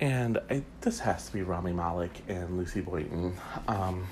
And 0.00 0.38
I, 0.48 0.62
this 0.80 0.98
has 1.00 1.26
to 1.26 1.32
be 1.32 1.42
Rami 1.42 1.74
Malek 1.74 2.22
and 2.26 2.56
Lucy 2.56 2.80
Boynton. 2.80 3.36
Um, 3.68 4.06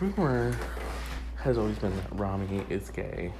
rumor 0.00 0.56
has 1.36 1.56
always 1.56 1.78
been 1.78 1.94
that 1.94 2.12
Rami 2.12 2.64
is 2.68 2.90
gay. 2.90 3.32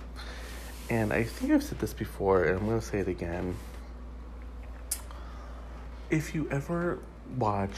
And 0.88 1.12
I 1.12 1.24
think 1.24 1.50
I've 1.50 1.64
said 1.64 1.80
this 1.80 1.92
before, 1.92 2.44
and 2.44 2.60
I'm 2.60 2.80
to 2.80 2.80
say 2.80 3.00
it 3.00 3.08
again. 3.08 3.56
If 6.08 6.32
you 6.32 6.48
ever 6.52 7.00
watch 7.36 7.74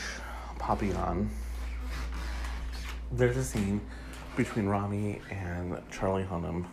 Papillon, 0.58 1.30
there's 3.12 3.38
a 3.38 3.44
scene 3.44 3.80
between 4.36 4.66
Rami 4.66 5.22
and 5.30 5.80
Charlie 5.90 6.24
Hunnam 6.24 6.66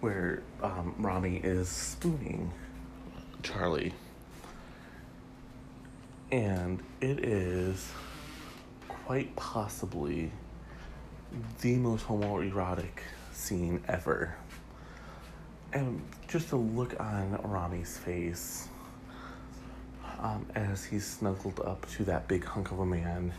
where 0.00 0.42
um, 0.62 0.94
Rami 0.98 1.36
is 1.36 1.68
spooning 1.68 2.50
Charlie. 3.42 3.92
And 6.30 6.82
it 7.00 7.24
is 7.24 7.90
quite 8.88 9.34
possibly 9.36 10.30
the 11.60 11.76
most 11.76 12.06
homoerotic 12.06 13.00
scene 13.32 13.82
ever. 13.88 14.34
And 15.72 16.02
just 16.28 16.50
to 16.50 16.56
look 16.56 16.98
on 17.00 17.38
Rami's 17.44 17.98
face 17.98 18.68
um, 20.20 20.46
as 20.54 20.84
he's 20.84 21.06
snuggled 21.06 21.60
up 21.60 21.88
to 21.92 22.04
that 22.04 22.28
big 22.28 22.44
hunk 22.44 22.70
of 22.70 22.78
a 22.78 22.86
man 22.86 23.32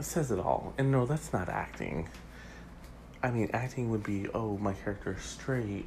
says 0.00 0.30
it 0.30 0.38
all. 0.38 0.72
And 0.78 0.90
no, 0.90 1.06
that's 1.06 1.32
not 1.32 1.48
acting. 1.48 2.08
I 3.22 3.30
mean, 3.30 3.50
acting 3.52 3.90
would 3.90 4.02
be, 4.02 4.26
oh, 4.34 4.58
my 4.58 4.72
character 4.72 5.16
is 5.18 5.24
straight, 5.24 5.86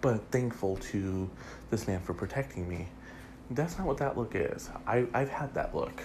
but 0.00 0.30
thankful 0.30 0.76
to 0.76 1.28
this 1.70 1.86
man 1.86 2.00
for 2.00 2.14
protecting 2.14 2.68
me. 2.68 2.88
That's 3.50 3.76
not 3.78 3.86
what 3.86 3.98
that 3.98 4.16
look 4.16 4.34
is. 4.34 4.70
I, 4.86 5.06
I've 5.12 5.28
had 5.28 5.54
that 5.54 5.74
look. 5.74 6.02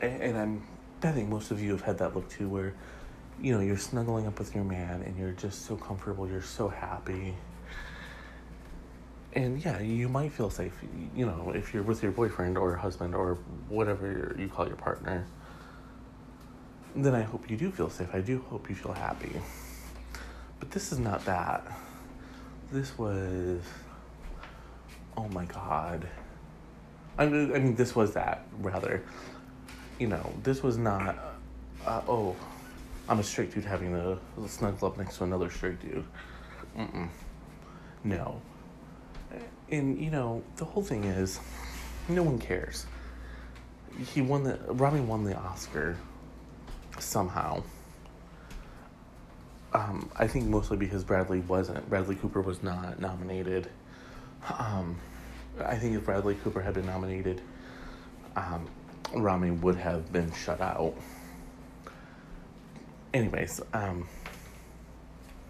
And, 0.00 0.36
I'm 0.36 0.62
betting 1.00 1.30
most 1.30 1.52
of 1.52 1.60
you 1.60 1.70
have 1.70 1.82
had 1.82 1.98
that 1.98 2.14
look 2.14 2.28
too, 2.28 2.48
where, 2.48 2.74
you 3.40 3.52
know, 3.52 3.60
you're 3.60 3.78
snuggling 3.78 4.26
up 4.26 4.38
with 4.38 4.54
your 4.54 4.64
man 4.64 5.02
and 5.02 5.16
you're 5.16 5.32
just 5.32 5.64
so 5.64 5.76
comfortable, 5.76 6.28
you're 6.28 6.42
so 6.42 6.68
happy. 6.68 7.34
And 9.34 9.64
yeah, 9.64 9.80
you 9.80 10.08
might 10.08 10.32
feel 10.32 10.50
safe, 10.50 10.74
you 11.14 11.24
know, 11.24 11.52
if 11.54 11.72
you're 11.72 11.84
with 11.84 12.02
your 12.02 12.12
boyfriend 12.12 12.58
or 12.58 12.76
husband 12.76 13.14
or 13.14 13.38
whatever 13.68 14.34
you 14.38 14.48
call 14.48 14.66
your 14.66 14.76
partner. 14.76 15.24
Then 16.94 17.14
I 17.14 17.22
hope 17.22 17.48
you 17.48 17.56
do 17.56 17.70
feel 17.70 17.88
safe. 17.88 18.08
I 18.12 18.20
do 18.20 18.44
hope 18.50 18.68
you 18.68 18.74
feel 18.74 18.92
happy. 18.92 19.40
But 20.60 20.70
this 20.72 20.92
is 20.92 20.98
not 20.98 21.24
that. 21.24 21.64
This 22.72 22.98
was. 22.98 23.60
Oh 25.16 25.28
my 25.28 25.44
god. 25.44 26.08
I 27.18 27.26
mean, 27.26 27.54
I 27.54 27.58
mean 27.58 27.74
this 27.74 27.94
was 27.94 28.14
that, 28.14 28.46
rather. 28.60 29.02
You 29.98 30.08
know, 30.08 30.32
this 30.42 30.62
was 30.62 30.78
not. 30.78 31.16
Uh, 31.86 32.00
oh, 32.08 32.34
I'm 33.08 33.18
a 33.20 33.22
straight 33.22 33.52
dude 33.52 33.64
having 33.64 33.94
a 33.94 34.18
snuggle 34.48 34.88
up 34.88 34.98
next 34.98 35.18
to 35.18 35.24
another 35.24 35.50
straight 35.50 35.80
dude. 35.80 36.04
Mm-mm. 36.76 37.08
No 38.04 38.40
and 39.72 39.98
you 39.98 40.10
know 40.10 40.42
the 40.56 40.64
whole 40.64 40.82
thing 40.82 41.04
is 41.04 41.40
no 42.08 42.22
one 42.22 42.38
cares 42.38 42.86
he 44.14 44.20
won 44.20 44.44
the 44.44 44.58
Rami 44.68 45.00
won 45.00 45.24
the 45.24 45.36
Oscar 45.36 45.96
somehow. 46.98 47.62
Um, 49.74 50.10
I 50.16 50.26
think 50.26 50.46
mostly 50.46 50.76
because 50.76 51.02
Bradley 51.02 51.40
wasn't. 51.40 51.88
Bradley 51.88 52.14
Cooper 52.16 52.42
was 52.42 52.62
not 52.62 53.00
nominated. 53.00 53.68
Um, 54.58 54.98
I 55.64 55.76
think 55.76 55.96
if 55.96 56.04
Bradley 56.04 56.34
Cooper 56.34 56.60
had 56.60 56.74
been 56.74 56.86
nominated, 56.86 57.40
um, 58.36 58.68
Rami 59.14 59.50
would 59.50 59.76
have 59.76 60.12
been 60.12 60.32
shut 60.32 60.60
out. 60.60 60.94
Anyways, 63.14 63.60
um, 63.72 64.06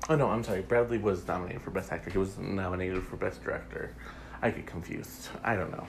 oh 0.08 0.16
no, 0.16 0.28
I'm 0.28 0.44
sorry. 0.44 0.62
Bradley 0.62 0.98
was 0.98 1.26
nominated 1.26 1.62
for 1.62 1.70
Best 1.70 1.92
Actor. 1.92 2.10
He 2.10 2.18
was 2.18 2.38
nominated 2.38 3.02
for 3.04 3.16
Best 3.16 3.42
Director. 3.42 3.94
I 4.40 4.50
get 4.50 4.66
confused. 4.66 5.28
I 5.44 5.54
don't 5.54 5.70
know. 5.70 5.86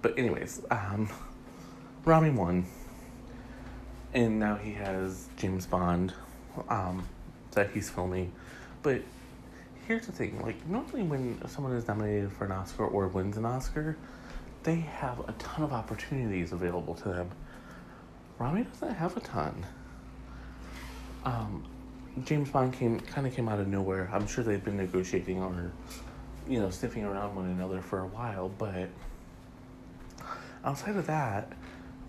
But 0.00 0.18
anyways, 0.18 0.62
um, 0.70 1.08
Rami 2.04 2.30
won, 2.30 2.66
and 4.14 4.38
now 4.38 4.56
he 4.56 4.72
has 4.72 5.28
James 5.36 5.66
Bond, 5.66 6.12
um, 6.68 7.06
that 7.52 7.70
he's 7.70 7.88
filming. 7.90 8.32
But 8.82 9.02
here's 9.86 10.06
the 10.06 10.12
thing: 10.12 10.40
like 10.42 10.66
normally 10.66 11.02
when 11.02 11.40
someone 11.48 11.72
is 11.74 11.86
nominated 11.86 12.32
for 12.32 12.44
an 12.44 12.52
Oscar 12.52 12.86
or 12.86 13.08
wins 13.08 13.36
an 13.36 13.44
Oscar, 13.44 13.96
they 14.62 14.76
have 14.76 15.20
a 15.28 15.32
ton 15.38 15.64
of 15.64 15.72
opportunities 15.72 16.52
available 16.52 16.94
to 16.94 17.08
them. 17.08 17.30
Rami 18.38 18.64
doesn't 18.64 18.94
have 18.94 19.16
a 19.16 19.20
ton. 19.20 19.64
Um, 21.24 21.64
James 22.24 22.50
Bond 22.50 22.72
came 22.72 23.00
kind 23.00 23.26
of 23.26 23.34
came 23.34 23.48
out 23.48 23.60
of 23.60 23.68
nowhere. 23.68 24.10
I'm 24.12 24.26
sure 24.26 24.44
they've 24.44 24.62
been 24.62 24.76
negotiating 24.76 25.42
or, 25.42 25.72
you 26.48 26.60
know, 26.60 26.70
sniffing 26.70 27.04
around 27.04 27.34
one 27.34 27.46
another 27.46 27.80
for 27.80 28.00
a 28.00 28.06
while, 28.06 28.48
but 28.50 28.88
outside 30.64 30.96
of 30.96 31.06
that, 31.06 31.52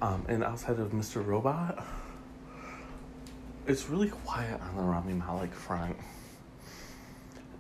um, 0.02 0.26
and 0.28 0.44
outside 0.44 0.80
of 0.80 0.92
Mr. 0.92 1.26
Robot, 1.26 1.86
it's 3.66 3.90
really 3.90 4.10
quiet 4.10 4.60
on 4.62 4.76
the 4.76 4.82
Rami 4.82 5.14
Malek 5.14 5.54
front. 5.54 5.96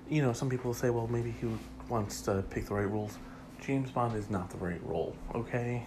You 0.09 0.21
know, 0.21 0.33
some 0.33 0.49
people 0.49 0.73
say, 0.73 0.89
well, 0.89 1.07
maybe 1.07 1.33
he 1.39 1.47
wants 1.87 2.21
to 2.21 2.43
pick 2.49 2.65
the 2.65 2.73
right 2.73 2.89
roles. 2.89 3.17
James 3.61 3.89
Bond 3.91 4.15
is 4.17 4.29
not 4.29 4.49
the 4.49 4.57
right 4.57 4.83
role, 4.83 5.15
okay? 5.33 5.85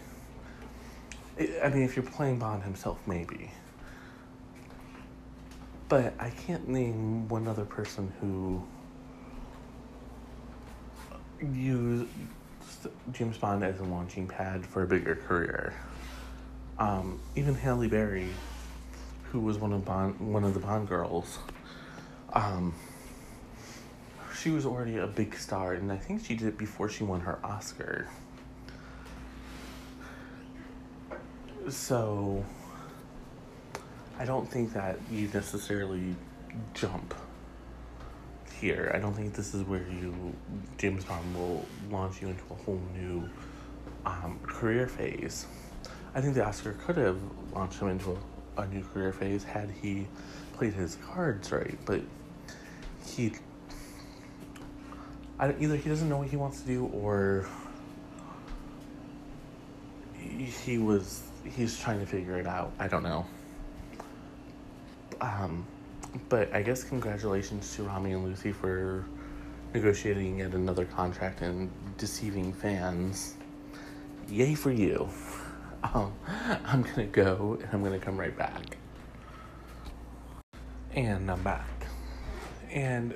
I 1.63 1.69
mean, 1.69 1.83
if 1.83 1.97
you're 1.97 2.05
playing 2.05 2.39
Bond 2.39 2.63
himself, 2.63 2.99
maybe. 3.07 3.51
But 5.89 6.15
I 6.19 6.31
can't 6.31 6.67
name 6.67 7.29
one 7.29 7.47
other 7.47 7.67
person 7.67 8.11
who 8.21 8.67
used 11.53 12.09
James 13.13 13.37
Bond 13.37 13.63
as 13.63 13.79
a 13.81 13.85
launching 13.85 14.27
pad 14.27 14.65
for 14.65 14.83
a 14.83 14.87
bigger 14.87 15.15
career. 15.15 15.75
Um, 16.79 17.21
even 17.37 17.55
Halle 17.55 17.89
Berry, 17.89 18.29
who 19.31 19.41
was 19.41 19.59
one 19.59 19.73
of 19.73 19.85
Bond, 19.85 20.19
one 20.21 20.45
of 20.45 20.55
the 20.55 20.61
Bond 20.61 20.89
girls, 20.89 21.39
um, 22.33 22.75
she 24.41 24.51
was 24.51 24.67
already 24.67 24.99
a 24.99 25.07
big 25.07 25.35
star, 25.35 25.73
and 25.75 25.91
I 25.91 25.97
think 25.97 26.25
she 26.25 26.35
did 26.35 26.49
it 26.49 26.59
before 26.59 26.89
she 26.89 27.05
won 27.05 27.21
her 27.21 27.39
Oscar. 27.43 28.09
So 31.69 32.45
I 34.19 34.25
don't 34.25 34.49
think 34.49 34.73
that 34.75 34.99
you 35.11 35.29
necessarily 35.35 36.15
jump 36.75 37.15
here. 38.61 38.91
I 38.95 38.99
don't 38.99 39.15
think 39.15 39.35
this 39.35 39.55
is 39.55 39.63
where 39.65 39.83
you 39.83 40.35
James 40.79 41.05
Bond 41.05 41.35
will 41.37 41.67
launch 41.91 42.23
you 42.23 42.29
into 42.29 42.43
a 42.51 42.55
whole 42.55 42.81
new 42.95 43.29
um, 44.05 44.39
career 44.43 44.87
phase. 44.87 45.47
I 46.15 46.21
think 46.21 46.35
the 46.35 46.47
Oscar 46.47 46.73
could 46.73 46.97
have 46.97 47.19
launched 47.53 47.81
him 47.81 47.89
into 47.89 48.13
a, 48.13 48.17
a 48.57 48.67
new 48.67 48.83
career 48.83 49.13
phase 49.13 49.45
had 49.45 49.71
he 49.71 50.07
played 50.55 50.73
his 50.73 50.97
cards 50.97 51.53
right, 51.53 51.79
but 51.85 52.01
he 53.07 53.33
I, 55.39 55.55
either 55.61 55.77
he 55.77 55.89
doesn't 55.89 56.09
know 56.09 56.19
what 56.19 56.29
he 56.29 56.37
wants 56.37 56.63
to 56.63 56.67
do 56.67 56.87
or 56.87 57.47
he, 60.65 60.79
was 60.79 61.23
he's 61.45 61.79
trying 61.79 62.01
to 62.01 62.07
figure 62.07 62.39
it 62.39 62.47
out. 62.47 62.73
I 62.79 62.89
don't 62.89 63.03
know. 63.03 63.27
Um, 65.21 65.67
but 66.29 66.53
I 66.55 66.63
guess 66.63 66.85
congratulations 66.85 67.75
to 67.77 67.85
Rami 67.85 68.13
and 68.13 68.25
Lucy 68.25 68.53
for 68.53 69.05
negotiating 69.75 70.39
yet 70.39 70.55
another 70.55 70.85
contract 70.85 71.43
and 71.43 71.71
deceiving 71.99 72.53
fans. 72.53 73.35
Yay 74.29 74.55
for 74.55 74.73
you. 74.73 75.09
Um, 75.95 76.13
I'm 76.65 76.83
gonna 76.83 77.07
go 77.07 77.59
and 77.61 77.69
I'm 77.73 77.83
gonna 77.83 77.99
come 77.99 78.19
right 78.19 78.37
back. 78.37 78.77
And 80.95 81.31
I'm 81.31 81.43
back. 81.43 81.87
And 82.71 83.15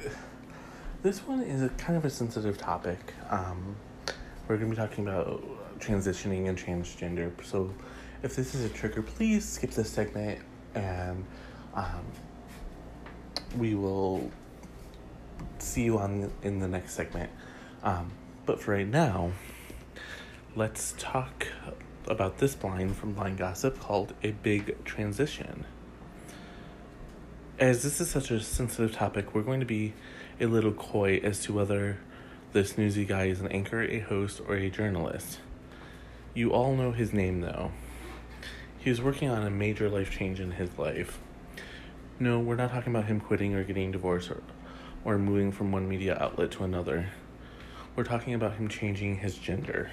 this 1.03 1.21
one 1.21 1.41
is 1.43 1.63
a 1.63 1.69
kind 1.71 1.97
of 1.97 2.05
a 2.05 2.11
sensitive 2.11 2.59
topic. 2.59 3.15
Um, 3.29 3.77
we're 4.47 4.57
gonna 4.57 4.71
be 4.71 4.77
talking 4.77 5.07
about 5.07 5.43
transitioning 5.79 6.49
and 6.49 6.59
transgender. 6.59 7.33
So 7.45 7.73
if 8.23 8.37
this 8.37 8.55
is 8.55 8.65
a 8.65 8.69
trigger, 8.69 9.03
please 9.03 9.49
skip 9.49 9.71
this 9.71 9.91
segment 9.91 10.41
and 10.75 11.25
um, 11.75 12.05
we 13.59 13.75
will 13.75 14.31
see 15.59 15.83
you 15.83 15.99
on 15.99 16.31
in 16.43 16.59
the 16.59 16.69
next 16.69 16.95
segment. 16.95 17.31
Um, 17.83 18.11
but 18.47 18.61
for 18.61 18.73
right 18.73 18.87
now, 18.87 19.33
let's 20.55 20.95
talk 20.99 21.47
about 22.11 22.39
this 22.39 22.57
blind 22.57 22.97
from 22.97 23.13
Blind 23.13 23.39
Gossip 23.39 23.79
called 23.79 24.15
A 24.25 24.33
Big 24.33 24.85
Transition. 24.85 25.65
As 27.59 27.85
this 27.85 28.01
is 28.01 28.11
such 28.11 28.33
a 28.33 28.41
sensitive 28.41 28.93
topic, 28.93 29.33
we're 29.33 29.43
going 29.43 29.61
to 29.61 29.67
be 29.67 29.93
a 30.41 30.47
little 30.47 30.73
coy 30.73 31.21
as 31.23 31.41
to 31.45 31.53
whether 31.53 31.99
this 32.53 32.77
newsy 32.77 33.05
guy 33.05 33.27
is 33.27 33.41
an 33.41 33.47
anchor, 33.49 33.83
a 33.83 34.01
host, 34.01 34.41
or 34.49 34.57
a 34.57 34.69
journalist. 34.69 35.39
You 36.35 36.51
all 36.51 36.75
know 36.75 36.91
his 36.91 37.13
name 37.13 37.43
though. 37.43 37.71
He 38.79 38.91
was 38.91 39.01
working 39.01 39.29
on 39.29 39.47
a 39.47 39.51
major 39.51 39.89
life 39.89 40.11
change 40.11 40.41
in 40.41 40.53
his 40.53 40.77
life. 40.79 41.21
No, 42.19 42.41
we're 42.41 42.57
not 42.57 42.73
talking 42.73 42.93
about 42.93 43.07
him 43.07 43.21
quitting 43.21 43.55
or 43.55 43.63
getting 43.63 43.93
divorced 43.93 44.31
or, 44.31 44.43
or 45.05 45.17
moving 45.17 45.53
from 45.53 45.71
one 45.71 45.89
media 45.89 46.19
outlet 46.21 46.51
to 46.53 46.65
another. 46.65 47.11
We're 47.95 48.05
talking 48.05 48.35
about 48.35 48.55
him 48.55 48.69
changing 48.69 49.19
his 49.19 49.37
gender. 49.37 49.91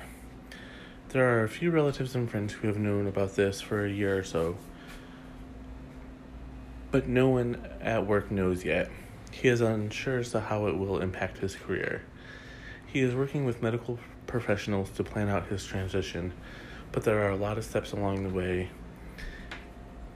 There 1.09 1.37
are 1.37 1.43
a 1.43 1.49
few 1.49 1.71
relatives 1.71 2.15
and 2.15 2.29
friends 2.29 2.53
who 2.53 2.67
have 2.67 2.77
known 2.77 3.07
about 3.07 3.35
this 3.35 3.61
for 3.61 3.85
a 3.85 3.89
year 3.89 4.17
or 4.17 4.23
so, 4.23 4.57
but 6.91 7.07
no 7.07 7.29
one 7.29 7.65
at 7.81 8.05
work 8.05 8.29
knows 8.29 8.65
yet. 8.65 8.89
He 9.31 9.47
is 9.47 9.61
unsure 9.61 10.19
as 10.19 10.31
to 10.31 10.39
how 10.39 10.67
it 10.67 10.77
will 10.77 10.99
impact 10.99 11.37
his 11.37 11.55
career. 11.55 12.03
He 12.85 12.99
is 12.99 13.15
working 13.15 13.45
with 13.45 13.61
medical 13.61 13.99
professionals 14.25 14.89
to 14.91 15.03
plan 15.03 15.29
out 15.29 15.47
his 15.47 15.65
transition, 15.65 16.33
but 16.91 17.03
there 17.03 17.19
are 17.25 17.31
a 17.31 17.37
lot 17.37 17.57
of 17.57 17.65
steps 17.65 17.91
along 17.93 18.23
the 18.23 18.33
way, 18.33 18.69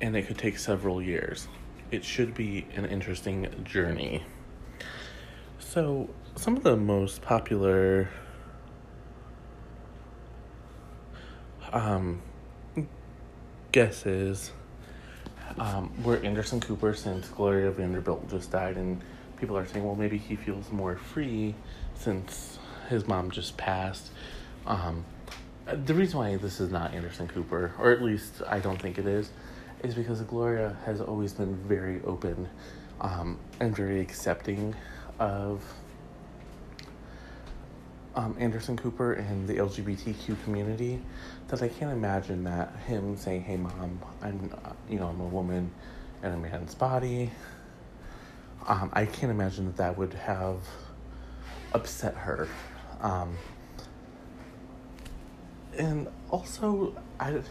and 0.01 0.15
it 0.15 0.27
could 0.27 0.38
take 0.38 0.58
several 0.58 1.01
years 1.01 1.47
it 1.91 2.06
should 2.06 2.34
be 2.34 2.65
an 2.75 2.86
interesting 2.86 3.47
journey. 3.63 4.23
So, 5.60 6.10
some 6.36 6.56
of 6.56 6.63
the 6.63 6.77
most 6.77 7.21
popular 7.21 8.10
um, 11.71 12.21
guesses 13.71 14.51
um, 15.57 15.91
were 16.03 16.17
Anderson 16.17 16.60
Cooper 16.60 16.93
since 16.93 17.27
Gloria 17.29 17.71
Vanderbilt 17.71 18.29
just 18.29 18.51
died, 18.51 18.77
and 18.77 19.01
people 19.38 19.57
are 19.57 19.65
saying, 19.65 19.86
well, 19.86 19.95
maybe 19.95 20.17
he 20.17 20.36
feels 20.36 20.71
more 20.71 20.95
free 20.95 21.55
since 21.95 22.60
his 22.89 23.07
mom 23.07 23.31
just 23.31 23.57
passed. 23.57 24.12
Um, 24.65 25.05
the 25.86 25.93
reason 25.93 26.19
why 26.19 26.36
this 26.38 26.60
is 26.60 26.71
not 26.71 26.93
Anderson 26.93 27.27
Cooper, 27.27 27.73
or 27.79 27.91
at 27.91 28.01
least 28.01 28.41
I 28.47 28.60
don't 28.60 28.81
think 28.81 28.97
it 28.97 29.07
is, 29.07 29.31
is 29.84 29.95
because 29.95 30.21
Gloria 30.21 30.77
has 30.86 31.01
always 31.01 31.34
been 31.34 31.55
very 31.55 32.01
open 32.03 32.47
um, 32.99 33.38
and 33.60 33.75
very 33.75 33.99
accepting 33.99 34.75
of 35.19 35.63
um, 38.15 38.36
Anderson 38.39 38.78
Cooper 38.78 39.13
and 39.13 39.47
the 39.47 39.56
LGBTQ 39.58 40.43
community 40.43 41.02
that 41.47 41.62
I 41.62 41.67
can't 41.67 41.91
imagine 41.91 42.43
that 42.43 42.76
him 42.88 43.15
saying, 43.17 43.43
"Hey, 43.43 43.58
mom, 43.58 44.00
I'm 44.21 44.52
you 44.89 45.00
know 45.00 45.08
I'm 45.08 45.21
a 45.21 45.26
woman 45.26 45.71
in 46.24 46.32
a 46.32 46.38
man's 46.38 46.76
body." 46.76 47.32
Um, 48.67 48.89
I 48.93 49.06
can't 49.06 49.32
imagine 49.32 49.65
that 49.65 49.78
that 49.78 49.97
would 49.97 50.13
have 50.13 50.60
upset 51.74 52.15
her. 52.15 52.47
Um, 53.02 53.36
and 55.78 56.08
also, 56.30 56.95
I, 57.19 57.41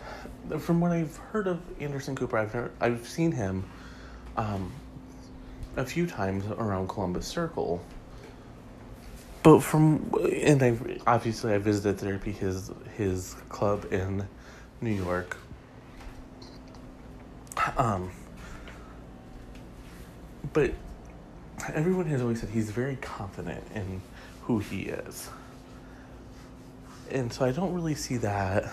from 0.59 0.81
what 0.81 0.92
I've 0.92 1.16
heard 1.16 1.46
of 1.46 1.61
Anderson 1.81 2.14
Cooper, 2.14 2.38
I've 2.38 2.55
never, 2.55 2.70
I've 2.81 3.09
seen 3.09 3.33
him 3.33 3.64
um, 4.37 4.73
a 5.77 5.85
few 5.85 6.07
times 6.07 6.44
around 6.46 6.88
Columbus 6.88 7.27
Circle. 7.27 7.83
But 9.42 9.61
from 9.61 10.12
and 10.42 10.62
I 10.62 10.76
obviously 11.07 11.55
I 11.55 11.59
visited 11.59 11.98
therapy 11.98 12.33
his 12.33 12.70
his 12.96 13.35
club 13.48 13.90
in 13.92 14.26
New 14.81 14.90
York. 14.90 15.37
Um, 17.76 18.11
but 20.53 20.72
everyone 21.72 22.07
has 22.07 22.20
always 22.22 22.40
said 22.40 22.50
he's 22.50 22.70
very 22.70 22.96
confident 22.96 23.62
in 23.74 24.03
who 24.42 24.59
he 24.59 24.83
is 24.83 25.31
and 27.11 27.33
so 27.33 27.44
I 27.44 27.53
don't 27.53 27.72
really 27.74 27.94
see 27.94 28.16
that 28.18 28.72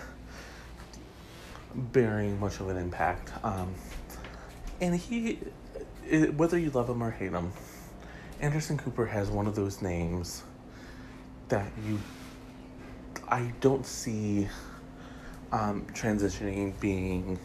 bearing 1.73 2.39
much 2.39 2.59
of 2.59 2.69
an 2.69 2.77
impact. 2.77 3.31
Um, 3.43 3.73
and 4.79 4.95
he, 4.95 5.39
whether 6.35 6.57
you 6.57 6.69
love 6.71 6.89
him 6.89 7.03
or 7.03 7.11
hate 7.11 7.31
him, 7.31 7.51
Anderson 8.39 8.77
Cooper 8.77 9.05
has 9.05 9.29
one 9.29 9.47
of 9.47 9.55
those 9.55 9.81
names 9.81 10.43
that 11.49 11.71
you, 11.85 11.99
I 13.27 13.51
don't 13.61 13.85
see 13.85 14.47
um, 15.51 15.85
transitioning 15.93 16.79
being 16.79 17.39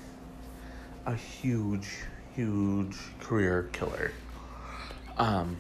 a 1.06 1.14
huge, 1.14 1.88
huge 2.34 2.96
career 3.20 3.68
killer. 3.72 4.12
Um, 5.18 5.58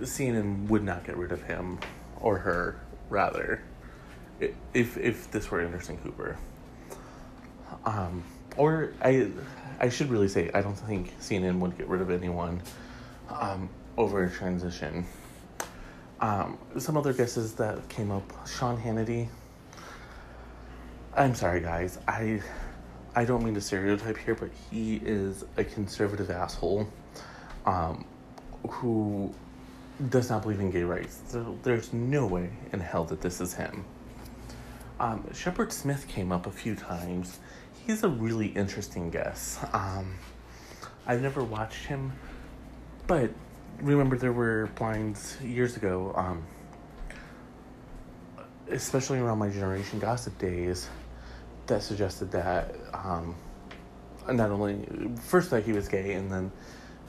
CNN 0.00 0.68
would 0.68 0.84
not 0.84 1.04
get 1.04 1.16
rid 1.16 1.32
of 1.32 1.42
him 1.42 1.78
or 2.20 2.38
her, 2.38 2.80
rather, 3.10 3.62
if 4.40 4.96
if 4.96 5.30
this 5.30 5.50
were 5.50 5.60
Anderson 5.60 5.98
Cooper. 5.98 6.36
Um, 7.84 8.22
or 8.56 8.92
I, 9.02 9.28
I 9.80 9.88
should 9.88 10.10
really 10.10 10.28
say 10.28 10.50
I 10.54 10.62
don't 10.62 10.74
think 10.74 11.18
CNN 11.20 11.58
would 11.60 11.76
get 11.76 11.88
rid 11.88 12.00
of 12.00 12.10
anyone 12.10 12.62
um, 13.28 13.68
over 13.96 14.24
a 14.24 14.30
transition. 14.30 15.06
Um, 16.20 16.58
some 16.78 16.96
other 16.96 17.12
guesses 17.12 17.54
that 17.54 17.88
came 17.88 18.10
up: 18.10 18.48
Sean 18.48 18.80
Hannity. 18.80 19.28
I'm 21.14 21.34
sorry, 21.34 21.60
guys. 21.60 21.98
I 22.08 22.40
I 23.14 23.24
don't 23.24 23.42
mean 23.42 23.54
to 23.54 23.60
stereotype 23.60 24.18
here, 24.18 24.34
but 24.34 24.50
he 24.70 24.96
is 24.96 25.44
a 25.56 25.64
conservative 25.64 26.30
asshole 26.30 26.86
um, 27.64 28.04
who 28.68 29.34
does 30.10 30.28
not 30.28 30.42
believe 30.42 30.60
in 30.60 30.70
gay 30.70 30.82
rights. 30.82 31.20
So 31.28 31.58
there's 31.62 31.92
no 31.94 32.26
way 32.26 32.50
in 32.72 32.80
hell 32.80 33.04
that 33.04 33.22
this 33.22 33.40
is 33.40 33.54
him. 33.54 33.84
Um, 35.00 35.26
Shepard 35.32 35.72
Smith 35.72 36.06
came 36.08 36.32
up 36.32 36.46
a 36.46 36.50
few 36.50 36.74
times. 36.74 37.38
He's 37.86 38.02
a 38.02 38.08
really 38.08 38.48
interesting 38.48 39.10
guess. 39.10 39.58
Um, 39.72 40.14
I've 41.06 41.22
never 41.22 41.42
watched 41.42 41.86
him, 41.86 42.12
but 43.06 43.30
remember 43.80 44.16
there 44.16 44.32
were 44.32 44.70
blinds 44.74 45.36
years 45.42 45.76
ago, 45.76 46.12
um, 46.16 46.46
especially 48.70 49.18
around 49.18 49.38
my 49.38 49.48
generation 49.48 49.98
gossip 49.98 50.38
days, 50.38 50.88
that 51.66 51.82
suggested 51.82 52.30
that 52.32 52.74
um, 52.92 53.34
not 54.28 54.50
only 54.50 54.86
first 55.20 55.50
that 55.50 55.64
he 55.64 55.72
was 55.72 55.88
gay, 55.88 56.12
and 56.12 56.30
then 56.30 56.52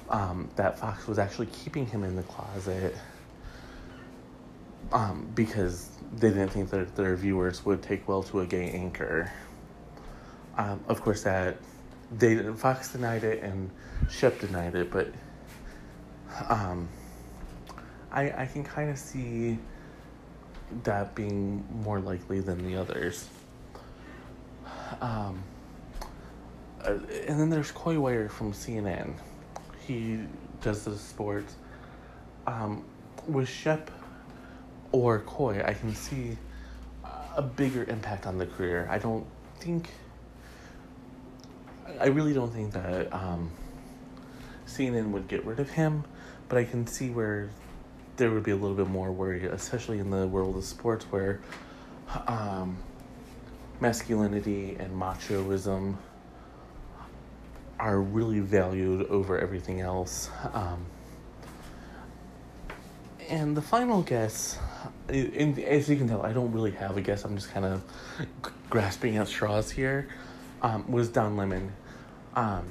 um, 0.09 0.49
that 0.55 0.79
Fox 0.79 1.07
was 1.07 1.19
actually 1.19 1.47
keeping 1.47 1.85
him 1.85 2.03
in 2.03 2.15
the 2.15 2.23
closet 2.23 2.95
um, 4.91 5.29
because 5.35 5.89
they 6.13 6.29
didn't 6.29 6.49
think 6.49 6.69
that 6.69 6.95
their 6.95 7.15
viewers 7.15 7.65
would 7.65 7.81
take 7.81 8.07
well 8.07 8.23
to 8.23 8.41
a 8.41 8.45
gay 8.45 8.69
anchor. 8.71 9.31
Um, 10.57 10.83
of 10.87 11.01
course, 11.01 11.23
that 11.23 11.57
they 12.11 12.37
Fox 12.53 12.91
denied 12.91 13.23
it 13.23 13.43
and 13.43 13.69
Shep 14.09 14.39
denied 14.39 14.75
it, 14.75 14.91
but 14.91 15.11
um, 16.49 16.87
I 18.11 18.43
I 18.43 18.45
can 18.45 18.63
kind 18.63 18.89
of 18.89 18.97
see 18.97 19.57
that 20.83 21.15
being 21.15 21.63
more 21.83 21.99
likely 21.99 22.39
than 22.39 22.65
the 22.65 22.75
others. 22.75 23.29
Um, 25.01 25.43
uh, 26.83 26.97
and 27.27 27.39
then 27.39 27.49
there's 27.49 27.71
Coy 27.71 27.99
Wire 27.99 28.29
from 28.29 28.53
CNN. 28.53 29.13
He 29.85 30.19
does 30.61 30.83
the 30.83 30.97
sports. 30.97 31.55
Um, 32.45 32.85
with 33.27 33.49
Shep 33.49 33.91
or 34.91 35.19
Coy, 35.19 35.61
I 35.65 35.73
can 35.73 35.93
see 35.93 36.37
a 37.35 37.41
bigger 37.41 37.83
impact 37.85 38.25
on 38.25 38.37
the 38.37 38.45
career. 38.45 38.87
I 38.89 38.97
don't 38.97 39.25
think. 39.59 39.89
I 41.99 42.07
really 42.07 42.33
don't 42.33 42.51
think 42.51 42.73
that 42.73 43.11
um, 43.13 43.51
CNN 44.65 45.11
would 45.11 45.27
get 45.27 45.45
rid 45.45 45.59
of 45.59 45.69
him, 45.69 46.03
but 46.49 46.57
I 46.57 46.63
can 46.63 46.87
see 46.87 47.09
where 47.09 47.49
there 48.17 48.31
would 48.31 48.43
be 48.43 48.51
a 48.51 48.55
little 48.55 48.75
bit 48.75 48.87
more 48.87 49.11
worry, 49.11 49.45
especially 49.45 49.99
in 49.99 50.09
the 50.09 50.27
world 50.27 50.57
of 50.57 50.63
sports 50.63 51.05
where 51.05 51.39
um, 52.27 52.77
masculinity 53.79 54.75
and 54.79 54.91
machoism 54.91 55.97
are 57.79 57.99
really 57.99 58.39
valued 58.39 59.07
over 59.07 59.37
everything 59.37 59.81
else. 59.81 60.29
Um, 60.53 60.85
and 63.29 63.55
the 63.55 63.61
final 63.61 64.01
guess, 64.01 64.57
in, 65.09 65.59
as 65.63 65.89
you 65.89 65.97
can 65.97 66.07
tell, 66.07 66.25
I 66.25 66.33
don't 66.33 66.51
really 66.51 66.71
have 66.71 66.97
a 66.97 67.01
guess. 67.01 67.23
I'm 67.23 67.35
just 67.35 67.51
kind 67.51 67.65
of 67.65 67.83
grasping 68.69 69.17
at 69.17 69.27
straws 69.27 69.69
here. 69.69 70.07
Um, 70.61 70.89
was 70.91 71.09
Don 71.09 71.37
Lemon, 71.37 71.71
um, 72.35 72.65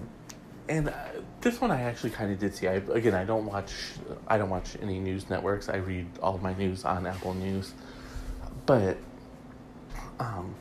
and 0.69 0.89
uh, 0.89 0.93
this 1.41 1.61
one 1.61 1.71
I 1.71 1.83
actually 1.83 2.11
kind 2.11 2.33
of 2.33 2.39
did 2.39 2.55
see. 2.55 2.69
I 2.69 2.75
again, 2.75 3.15
I 3.15 3.25
don't 3.25 3.47
watch. 3.47 3.73
I 4.27 4.39
don't 4.39 4.51
watch 4.51 4.77
any 4.83 4.99
news 4.99 5.29
networks. 5.31 5.69
I 5.69 5.77
read 5.77 6.07
all 6.23 6.35
of 6.35 6.43
my 6.43 6.55
news 6.55 6.85
on 6.85 7.07
Apple 7.07 7.35
News, 7.35 7.73
but 8.67 8.97
um, 10.19 10.55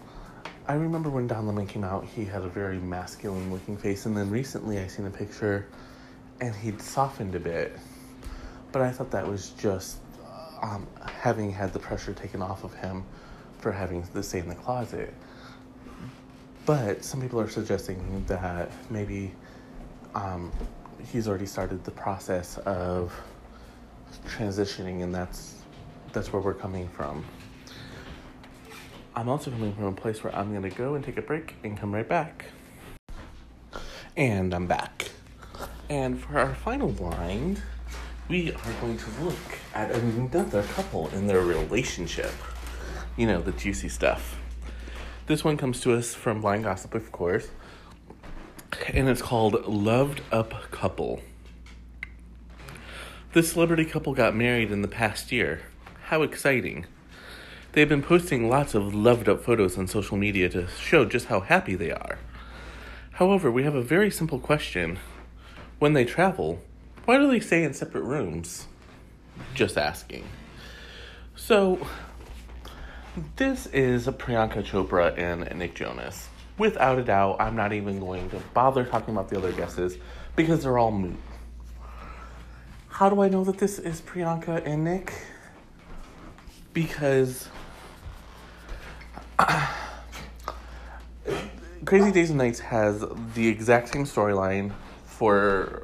I 0.67 0.73
remember 0.73 1.09
when 1.09 1.27
Don 1.27 1.47
Lemon 1.47 1.67
came 1.67 1.83
out, 1.83 2.05
he 2.05 2.25
had 2.25 2.43
a 2.43 2.49
very 2.49 2.79
masculine 2.79 3.51
looking 3.51 3.77
face, 3.77 4.05
and 4.05 4.15
then 4.17 4.29
recently 4.29 4.79
I 4.79 4.87
seen 4.87 5.05
a 5.05 5.11
picture, 5.11 5.67
and 6.41 6.55
he'd 6.55 6.81
softened 6.81 7.35
a 7.35 7.39
bit. 7.39 7.77
But 8.71 8.81
I 8.81 8.91
thought 8.91 9.11
that 9.11 9.27
was 9.27 9.51
just 9.51 9.99
um, 10.61 10.87
having 11.05 11.51
had 11.51 11.71
the 11.71 11.79
pressure 11.79 12.13
taken 12.13 12.41
off 12.41 12.63
of 12.63 12.73
him 12.73 13.05
for 13.59 13.71
having 13.71 14.03
to 14.07 14.23
stay 14.23 14.39
in 14.39 14.49
the 14.49 14.55
closet. 14.55 15.13
But 16.65 17.05
some 17.05 17.21
people 17.21 17.39
are 17.39 17.49
suggesting 17.49 18.25
that 18.27 18.71
maybe 18.89 19.31
um, 20.15 20.51
he's 21.11 21.27
already 21.27 21.45
started 21.45 21.83
the 21.83 21.91
process 21.91 22.57
of 22.59 23.13
transitioning, 24.25 25.03
and 25.03 25.13
that's 25.13 25.55
that's 26.13 26.31
where 26.31 26.41
we're 26.41 26.53
coming 26.53 26.87
from. 26.89 27.25
I'm 29.15 29.29
also 29.29 29.51
coming 29.51 29.73
from 29.73 29.85
a 29.85 29.91
place 29.91 30.23
where 30.23 30.35
I'm 30.35 30.61
to 30.61 30.69
go 30.69 30.95
and 30.95 31.03
take 31.03 31.17
a 31.17 31.21
break 31.21 31.55
and 31.63 31.77
come 31.77 31.93
right 31.93 32.07
back. 32.07 32.45
And 34.17 34.53
I'm 34.53 34.67
back. 34.67 35.11
And 35.89 36.19
for 36.19 36.39
our 36.39 36.55
final 36.55 36.89
blind, 36.89 37.61
we 38.27 38.51
are 38.51 38.73
going 38.81 38.97
to 38.97 39.09
look 39.21 39.59
at 39.73 39.91
another 39.91 40.63
couple 40.63 41.09
in 41.09 41.27
their 41.27 41.41
relationship. 41.41 42.31
You 43.17 43.27
know, 43.27 43.41
the 43.41 43.51
juicy 43.51 43.89
stuff. 43.89 44.37
This 45.27 45.43
one 45.43 45.57
comes 45.57 45.79
to 45.81 45.93
us 45.93 46.13
from 46.13 46.41
Blind 46.41 46.63
Gossip, 46.63 46.93
of 46.93 47.11
course, 47.11 47.47
and 48.93 49.09
it's 49.09 49.21
called 49.21 49.65
Loved 49.65 50.21
Up 50.31 50.71
Couple. 50.71 51.21
This 53.33 53.51
celebrity 53.51 53.85
couple 53.85 54.13
got 54.13 54.35
married 54.35 54.71
in 54.71 54.81
the 54.81 54.87
past 54.87 55.31
year. 55.31 55.61
How 56.03 56.21
exciting! 56.21 56.85
They've 57.73 57.89
been 57.89 58.01
posting 58.01 58.49
lots 58.49 58.73
of 58.73 58.95
loved 58.95 59.27
up 59.27 59.43
photos 59.43 59.77
on 59.77 59.87
social 59.87 60.15
media 60.15 60.47
to 60.49 60.67
show 60.67 61.03
just 61.03 61.25
how 61.25 61.41
happy 61.41 61.75
they 61.75 61.91
are. 61.91 62.17
However, 63.11 63.51
we 63.51 63.63
have 63.63 63.75
a 63.75 63.81
very 63.81 64.09
simple 64.09 64.39
question. 64.39 64.99
When 65.79 65.93
they 65.93 66.05
travel, 66.05 66.61
why 67.05 67.17
do 67.17 67.27
they 67.27 67.41
stay 67.41 67.63
in 67.63 67.73
separate 67.73 68.03
rooms? 68.03 68.67
Just 69.53 69.77
asking. 69.77 70.23
So, 71.35 71.85
this 73.35 73.67
is 73.67 74.07
Priyanka 74.07 74.63
Chopra 74.63 75.17
and 75.17 75.53
Nick 75.59 75.75
Jonas. 75.75 76.29
Without 76.57 76.97
a 76.97 77.03
doubt, 77.03 77.37
I'm 77.39 77.55
not 77.55 77.73
even 77.73 77.99
going 77.99 78.29
to 78.29 78.39
bother 78.53 78.85
talking 78.85 79.13
about 79.13 79.29
the 79.29 79.37
other 79.37 79.51
guesses 79.51 79.97
because 80.35 80.63
they're 80.63 80.77
all 80.77 80.91
moot. 80.91 81.17
How 82.87 83.09
do 83.09 83.21
I 83.21 83.27
know 83.27 83.43
that 83.43 83.57
this 83.57 83.77
is 83.77 83.99
Priyanka 84.01 84.65
and 84.65 84.85
Nick? 84.85 85.11
Because 86.73 87.49
Crazy 91.85 92.11
Days 92.11 92.29
and 92.29 92.37
Nights 92.37 92.59
has 92.59 93.03
the 93.33 93.47
exact 93.47 93.89
same 93.89 94.05
storyline 94.05 94.71
for 95.05 95.83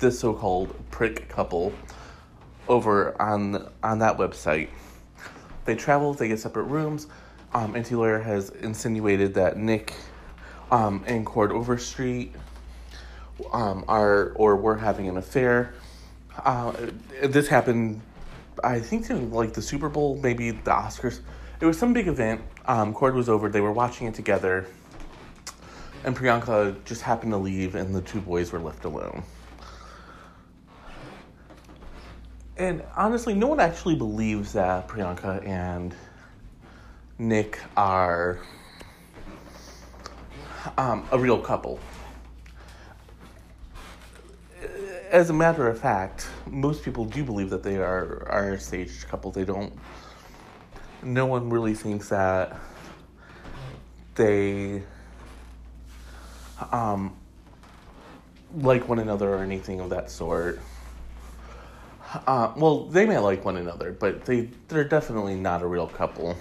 this 0.00 0.18
so-called 0.18 0.74
prick 0.90 1.28
couple 1.28 1.72
over 2.68 3.20
on 3.22 3.70
on 3.82 4.00
that 4.00 4.18
website. 4.18 4.68
They 5.64 5.76
travel, 5.76 6.12
they 6.12 6.26
get 6.26 6.40
separate 6.40 6.64
rooms. 6.64 7.06
Um, 7.54 7.74
Enty 7.74 7.92
Lawyer 7.92 8.18
has 8.18 8.48
insinuated 8.50 9.34
that 9.34 9.58
Nick 9.58 9.94
um, 10.70 11.04
and 11.06 11.26
Cord 11.26 11.52
Overstreet 11.52 12.34
um, 13.52 13.84
are 13.88 14.30
or 14.36 14.56
were 14.56 14.76
having 14.76 15.08
an 15.08 15.18
affair. 15.18 15.74
Uh, 16.44 16.72
this 17.22 17.48
happened, 17.48 18.00
I 18.64 18.80
think, 18.80 19.10
in 19.10 19.30
like 19.30 19.52
the 19.52 19.60
Super 19.60 19.90
Bowl, 19.90 20.18
maybe 20.22 20.52
the 20.52 20.70
Oscars. 20.70 21.20
It 21.60 21.66
was 21.66 21.78
some 21.78 21.92
big 21.92 22.08
event. 22.08 22.40
Um, 22.66 22.94
Cord 22.94 23.14
was 23.14 23.28
over. 23.28 23.50
They 23.50 23.60
were 23.60 23.72
watching 23.72 24.06
it 24.06 24.14
together, 24.14 24.66
and 26.04 26.16
Priyanka 26.16 26.82
just 26.84 27.02
happened 27.02 27.32
to 27.32 27.38
leave, 27.38 27.74
and 27.74 27.94
the 27.94 28.00
two 28.00 28.20
boys 28.20 28.50
were 28.50 28.60
left 28.60 28.84
alone. 28.86 29.22
And 32.56 32.82
honestly, 32.96 33.34
no 33.34 33.48
one 33.48 33.60
actually 33.60 33.96
believes 33.96 34.52
that 34.54 34.88
Priyanka 34.88 35.46
and 35.46 35.94
Nick 37.18 37.58
are 37.76 38.40
um, 40.76 41.06
a 41.12 41.18
real 41.18 41.38
couple. 41.38 41.78
As 45.10 45.28
a 45.28 45.32
matter 45.32 45.68
of 45.68 45.78
fact, 45.78 46.26
most 46.46 46.82
people 46.82 47.04
do 47.04 47.22
believe 47.22 47.50
that 47.50 47.62
they 47.62 47.76
are 47.76 48.26
are 48.28 48.52
a 48.54 48.60
staged 48.60 49.06
couple. 49.08 49.30
They 49.30 49.44
don't. 49.44 49.72
No 51.02 51.26
one 51.26 51.50
really 51.50 51.74
thinks 51.74 52.08
that 52.08 52.58
they 54.14 54.82
um, 56.70 57.16
like 58.54 58.88
one 58.88 58.98
another 58.98 59.34
or 59.34 59.42
anything 59.42 59.80
of 59.80 59.90
that 59.90 60.10
sort. 60.10 60.60
Uh, 62.26 62.52
well, 62.56 62.84
they 62.84 63.06
may 63.06 63.18
like 63.18 63.44
one 63.44 63.56
another, 63.56 63.92
but 63.92 64.24
they 64.24 64.48
they're 64.68 64.84
definitely 64.84 65.34
not 65.34 65.62
a 65.62 65.66
real 65.66 65.88
couple. 65.88 66.36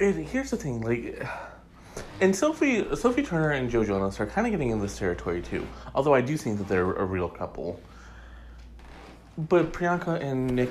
And 0.00 0.26
here's 0.26 0.50
the 0.50 0.56
thing, 0.56 0.80
like, 0.80 1.24
and 2.20 2.34
Sophie 2.34 2.84
Sophie 2.96 3.22
Turner 3.22 3.50
and 3.50 3.70
Joe 3.70 3.84
Jonas 3.84 4.18
are 4.20 4.26
kind 4.26 4.46
of 4.46 4.50
getting 4.50 4.70
in 4.70 4.80
this 4.80 4.98
territory 4.98 5.40
too. 5.40 5.66
Although 5.94 6.14
I 6.14 6.20
do 6.20 6.36
think 6.36 6.58
that 6.58 6.68
they're 6.68 6.92
a 6.92 7.04
real 7.04 7.28
couple. 7.28 7.80
But 9.38 9.72
Priyanka 9.72 10.20
and 10.20 10.54
Nick 10.54 10.70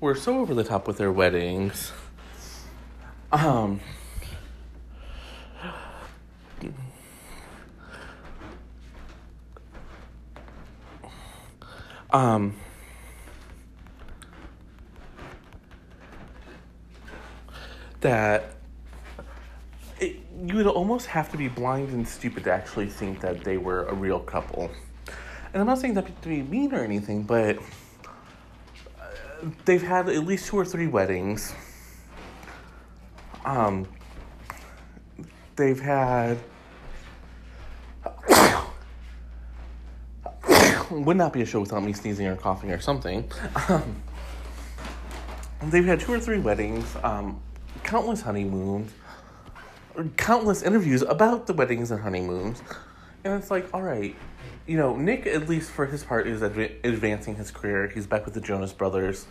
were 0.00 0.14
so 0.14 0.40
over 0.40 0.54
the 0.54 0.64
top 0.64 0.86
with 0.86 0.98
their 0.98 1.12
weddings. 1.12 1.92
Um. 3.32 3.80
Um, 12.12 12.54
that 18.02 18.53
you 20.46 20.56
would 20.56 20.66
almost 20.66 21.06
have 21.06 21.30
to 21.32 21.38
be 21.38 21.48
blind 21.48 21.88
and 21.90 22.06
stupid 22.06 22.44
to 22.44 22.52
actually 22.52 22.86
think 22.86 23.20
that 23.20 23.42
they 23.44 23.56
were 23.56 23.84
a 23.86 23.94
real 23.94 24.20
couple. 24.20 24.70
And 25.52 25.60
I'm 25.60 25.66
not 25.66 25.78
saying 25.78 25.94
that 25.94 26.22
to 26.22 26.28
be 26.28 26.42
mean 26.42 26.74
or 26.74 26.84
anything, 26.84 27.22
but 27.22 27.58
uh, 29.00 29.06
they've 29.64 29.82
had 29.82 30.08
at 30.08 30.24
least 30.26 30.48
two 30.48 30.58
or 30.58 30.64
three 30.64 30.86
weddings. 30.86 31.54
Um, 33.44 33.86
they've 35.56 35.80
had 35.80 36.38
would 40.90 41.16
not 41.16 41.32
be 41.32 41.40
a 41.42 41.46
show 41.46 41.60
without 41.60 41.82
me 41.82 41.92
sneezing 41.94 42.26
or 42.26 42.36
coughing 42.36 42.70
or 42.70 42.80
something. 42.80 43.30
Um, 43.68 44.02
they've 45.62 45.84
had 45.86 46.00
two 46.00 46.12
or 46.12 46.20
three 46.20 46.38
weddings, 46.38 46.84
um, 47.02 47.40
countless 47.82 48.20
honeymoons, 48.20 48.92
countless 50.16 50.62
interviews 50.62 51.02
about 51.02 51.46
the 51.46 51.52
weddings 51.52 51.90
and 51.90 52.00
honeymoons. 52.00 52.62
And 53.24 53.34
it's 53.34 53.50
like, 53.50 53.72
all 53.72 53.82
right, 53.82 54.14
you 54.66 54.76
know, 54.76 54.96
Nick, 54.96 55.26
at 55.26 55.48
least 55.48 55.70
for 55.70 55.86
his 55.86 56.04
part, 56.04 56.26
is 56.26 56.42
adv- 56.42 56.72
advancing 56.84 57.36
his 57.36 57.50
career. 57.50 57.88
He's 57.88 58.06
back 58.06 58.24
with 58.24 58.34
the 58.34 58.40
Jonas 58.40 58.72
Brothers. 58.72 59.26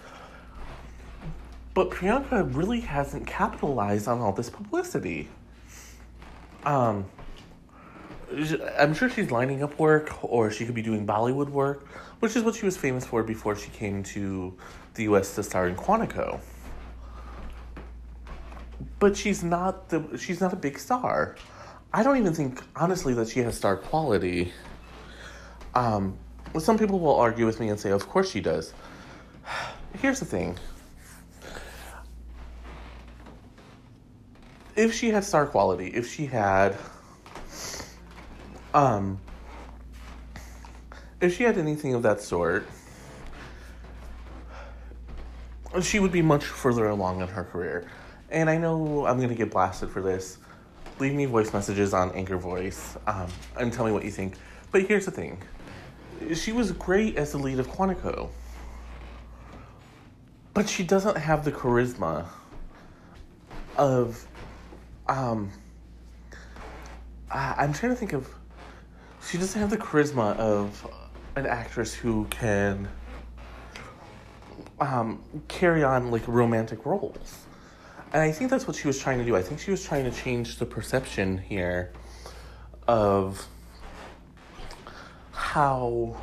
But 1.73 1.89
Priyanka 1.89 2.55
really 2.55 2.81
hasn't 2.81 3.25
capitalized 3.25 4.07
on 4.07 4.19
all 4.19 4.31
this 4.31 4.49
publicity. 4.49 5.27
Um, 6.65 7.05
I'm 8.77 8.93
sure 8.93 9.09
she's 9.09 9.31
lining 9.31 9.63
up 9.63 9.77
work, 9.79 10.23
or 10.23 10.51
she 10.51 10.65
could 10.65 10.75
be 10.75 10.81
doing 10.81 11.05
Bollywood 11.05 11.49
work, 11.49 11.87
which 12.19 12.35
is 12.35 12.43
what 12.43 12.55
she 12.55 12.65
was 12.65 12.77
famous 12.77 13.05
for 13.05 13.23
before 13.23 13.55
she 13.55 13.69
came 13.71 14.03
to 14.03 14.55
the 14.93 15.03
U.S. 15.03 15.35
to 15.35 15.43
star 15.43 15.67
in 15.67 15.75
Quantico. 15.75 16.39
But 18.99 19.17
she's 19.17 19.43
not 19.43 19.89
the 19.89 20.17
she's 20.17 20.41
not 20.41 20.53
a 20.53 20.55
big 20.55 20.79
star. 20.79 21.35
I 21.93 22.03
don't 22.03 22.17
even 22.17 22.33
think 22.33 22.61
honestly 22.75 23.13
that 23.15 23.29
she 23.29 23.39
has 23.41 23.55
star 23.55 23.77
quality. 23.77 24.51
Um, 25.75 26.17
some 26.59 26.77
people 26.77 26.99
will 26.99 27.15
argue 27.15 27.45
with 27.45 27.59
me 27.59 27.69
and 27.69 27.79
say, 27.79 27.91
"Of 27.91 28.07
course 28.07 28.29
she 28.29 28.41
does." 28.41 28.73
Here's 30.01 30.19
the 30.19 30.25
thing. 30.25 30.57
If 34.75 34.93
she 34.93 35.09
had 35.09 35.23
star 35.23 35.45
quality, 35.45 35.87
if 35.87 36.11
she 36.11 36.25
had 36.25 36.75
um, 38.73 39.19
if 41.21 41.37
she 41.37 41.43
had 41.43 41.57
anything 41.57 41.93
of 41.93 42.01
that 42.03 42.21
sort, 42.21 42.67
she 45.81 45.99
would 45.99 46.11
be 46.11 46.21
much 46.21 46.43
further 46.43 46.87
along 46.87 47.21
in 47.21 47.27
her 47.27 47.43
career. 47.43 47.87
And 48.33 48.49
I 48.49 48.57
know 48.57 49.05
I'm 49.05 49.19
to 49.19 49.35
get 49.35 49.51
blasted 49.51 49.91
for 49.91 50.01
this. 50.01 50.39
Leave 50.99 51.13
me 51.13 51.25
voice 51.25 51.53
messages 51.53 51.93
on 51.93 52.11
Anchor 52.11 52.37
Voice 52.37 52.97
um, 53.05 53.27
and 53.57 53.71
tell 53.71 53.85
me 53.85 53.91
what 53.91 54.03
you 54.03 54.11
think. 54.11 54.35
But 54.71 54.87
here's 54.87 55.05
the 55.05 55.11
thing 55.11 55.41
she 56.33 56.51
was 56.51 56.71
great 56.71 57.15
as 57.15 57.31
the 57.31 57.37
lead 57.37 57.59
of 57.59 57.67
Quantico. 57.67 58.29
But 60.53 60.67
she 60.67 60.83
doesn't 60.83 61.17
have 61.17 61.45
the 61.45 61.51
charisma 61.51 62.25
of. 63.77 64.27
Um, 65.07 65.51
I'm 67.29 67.73
trying 67.73 67.91
to 67.91 67.95
think 67.95 68.13
of 68.13 68.27
she 69.27 69.37
doesn't 69.37 69.59
have 69.59 69.69
the 69.69 69.77
charisma 69.77 70.35
of 70.37 70.87
an 71.35 71.45
actress 71.45 71.93
who 71.93 72.25
can 72.25 72.87
um, 74.79 75.23
carry 75.47 75.83
on 75.83 76.11
like 76.11 76.27
romantic 76.27 76.85
roles. 76.85 77.45
And 78.13 78.21
I 78.21 78.31
think 78.31 78.51
that's 78.51 78.67
what 78.67 78.75
she 78.75 78.87
was 78.87 78.99
trying 78.99 79.17
to 79.17 79.25
do. 79.25 79.35
I 79.35 79.41
think 79.41 79.59
she 79.59 79.71
was 79.71 79.83
trying 79.83 80.05
to 80.05 80.11
change 80.11 80.57
the 80.57 80.65
perception 80.65 81.39
here 81.39 81.91
of 82.87 83.47
how 85.31 86.15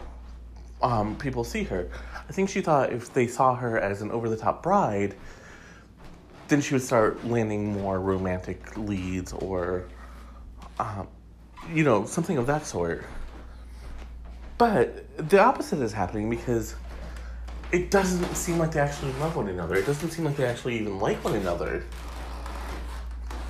um, 0.83 1.16
people 1.16 1.42
see 1.42 1.64
her. 1.64 1.90
I 2.29 2.33
think 2.33 2.48
she 2.48 2.61
thought 2.61 2.92
if 2.92 3.12
they 3.12 3.26
saw 3.26 3.57
her 3.57 3.79
as 3.79 4.03
an 4.03 4.12
over 4.12 4.29
the 4.29 4.37
top 4.37 4.62
bride, 4.62 5.16
then 6.46 6.61
she 6.61 6.74
would 6.74 6.83
start 6.83 7.24
landing 7.24 7.72
more 7.72 7.98
romantic 8.00 8.76
leads 8.76 9.33
or 9.33 9.87
um, 10.79 11.09
you 11.72 11.85
know, 11.85 12.07
something 12.07 12.38
of 12.38 12.46
that 12.46 12.66
sort. 12.66 13.05
But 14.59 15.29
the 15.29 15.40
opposite 15.40 15.81
is 15.81 15.92
happening 15.92 16.31
because 16.31 16.76
it 17.72 17.90
doesn't 17.90 18.35
seem 18.35 18.59
like 18.59 18.72
they 18.72 18.80
actually 18.80 19.12
love 19.14 19.37
one 19.37 19.48
another. 19.48 19.76
It 19.76 19.87
doesn't 19.87 20.11
seem 20.11 20.24
like 20.24 20.37
they 20.37 20.44
actually 20.44 20.80
even 20.80 20.98
like 20.98 21.22
one 21.24 21.35
another. 21.35 21.85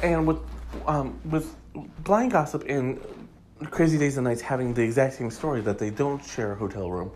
And 0.03 0.27
with 0.27 0.39
um, 0.87 1.19
with 1.25 1.57
blind 2.05 2.33
gossip 2.33 2.65
and 2.69 3.01
Crazy 3.71 3.99
Days 3.99 4.17
and 4.17 4.25
Nights 4.25 4.41
having 4.41 4.73
the 4.75 4.83
exact 4.83 5.15
same 5.15 5.31
story 5.31 5.61
that 5.63 5.79
they 5.79 5.91
don't 5.91 6.25
share 6.25 6.53
a 6.53 6.55
hotel 6.57 6.91
room, 6.91 7.11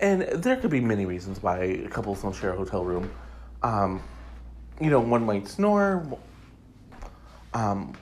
and 0.00 0.22
there 0.22 0.56
could 0.56 0.70
be 0.70 0.80
many 0.80 1.06
reasons 1.06 1.42
why 1.42 1.86
couples 1.90 2.22
don't 2.22 2.34
share 2.34 2.52
a 2.52 2.56
hotel 2.56 2.84
room. 2.84 3.10
Um, 3.62 4.02
you 4.80 4.90
know, 4.90 5.00
one 5.00 5.24
might 5.24 5.48
snore. 5.48 6.06
Um, 7.54 7.94